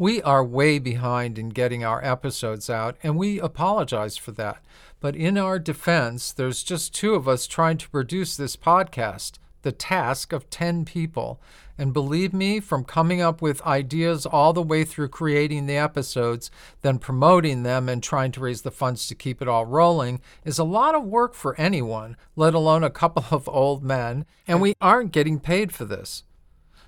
We 0.00 0.22
are 0.22 0.42
way 0.42 0.78
behind 0.78 1.38
in 1.38 1.50
getting 1.50 1.84
our 1.84 2.02
episodes 2.02 2.70
out, 2.70 2.96
and 3.02 3.18
we 3.18 3.38
apologize 3.38 4.16
for 4.16 4.32
that. 4.32 4.62
But 4.98 5.14
in 5.14 5.36
our 5.36 5.58
defense, 5.58 6.32
there's 6.32 6.62
just 6.62 6.94
two 6.94 7.14
of 7.14 7.28
us 7.28 7.46
trying 7.46 7.76
to 7.76 7.90
produce 7.90 8.34
this 8.34 8.56
podcast, 8.56 9.32
the 9.60 9.72
task 9.72 10.32
of 10.32 10.48
10 10.48 10.86
people. 10.86 11.38
And 11.76 11.92
believe 11.92 12.32
me, 12.32 12.60
from 12.60 12.82
coming 12.82 13.20
up 13.20 13.42
with 13.42 13.60
ideas 13.66 14.24
all 14.24 14.54
the 14.54 14.62
way 14.62 14.84
through 14.84 15.08
creating 15.08 15.66
the 15.66 15.76
episodes, 15.76 16.50
then 16.80 16.98
promoting 16.98 17.62
them 17.62 17.86
and 17.86 18.02
trying 18.02 18.32
to 18.32 18.40
raise 18.40 18.62
the 18.62 18.70
funds 18.70 19.06
to 19.08 19.14
keep 19.14 19.42
it 19.42 19.48
all 19.48 19.66
rolling 19.66 20.22
is 20.46 20.58
a 20.58 20.64
lot 20.64 20.94
of 20.94 21.04
work 21.04 21.34
for 21.34 21.54
anyone, 21.60 22.16
let 22.36 22.54
alone 22.54 22.84
a 22.84 22.88
couple 22.88 23.26
of 23.30 23.50
old 23.50 23.84
men, 23.84 24.24
and 24.48 24.62
we 24.62 24.72
aren't 24.80 25.12
getting 25.12 25.38
paid 25.38 25.72
for 25.72 25.84
this. 25.84 26.22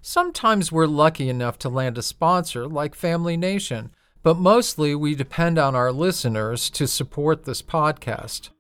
Sometimes 0.05 0.73
we're 0.73 0.87
lucky 0.87 1.29
enough 1.29 1.61
to 1.61 1.69
land 1.69 1.97
a 1.97 2.03
sponsor 2.03 2.67
like 2.67 2.97
Family 2.97 3.37
Nation, 3.37 3.93
but 4.25 4.37
mostly 4.37 4.97
we 4.97 5.15
depend 5.15 5.61
on 5.61 5.77
our 5.77 5.93
listeners 5.93 6.69
to 6.71 6.89
support 6.89 7.45
this 7.45 7.63
podcast. 7.63 8.51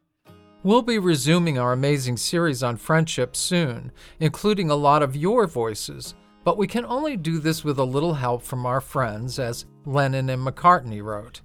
We'll 0.63 0.83
be 0.83 1.01
resuming 1.01 1.59
our 1.59 1.73
amazing 1.73 2.19
series 2.19 2.63
on 2.63 2.77
friendship 2.77 3.35
soon, 3.35 3.91
including 4.21 4.71
a 4.71 4.77
lot 4.77 5.03
of 5.03 5.17
your 5.17 5.49
voices, 5.49 6.15
but 6.45 6.57
we 6.57 6.69
can 6.69 6.87
only 6.87 7.17
do 7.17 7.41
this 7.41 7.65
with 7.65 7.81
a 7.81 7.85
little 7.85 8.15
help 8.15 8.45
from 8.45 8.65
our 8.65 8.81
friends, 8.81 9.41
as 9.41 9.67
Lennon 9.85 10.31
and 10.31 10.47
McCartney 10.47 11.03
wrote. 11.03 11.41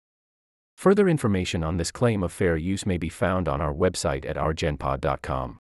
Further 0.76 1.08
information 1.08 1.64
on 1.64 1.78
this 1.78 1.92
claim 1.92 2.24
of 2.24 2.32
fair 2.32 2.58
use 2.58 2.86
may 2.86 2.98
be 2.98 3.10
found 3.10 3.48
on 3.48 3.62
our 3.62 3.74
website 3.74 4.26
at 4.26 4.38
ourgenpod.com. 4.38 5.60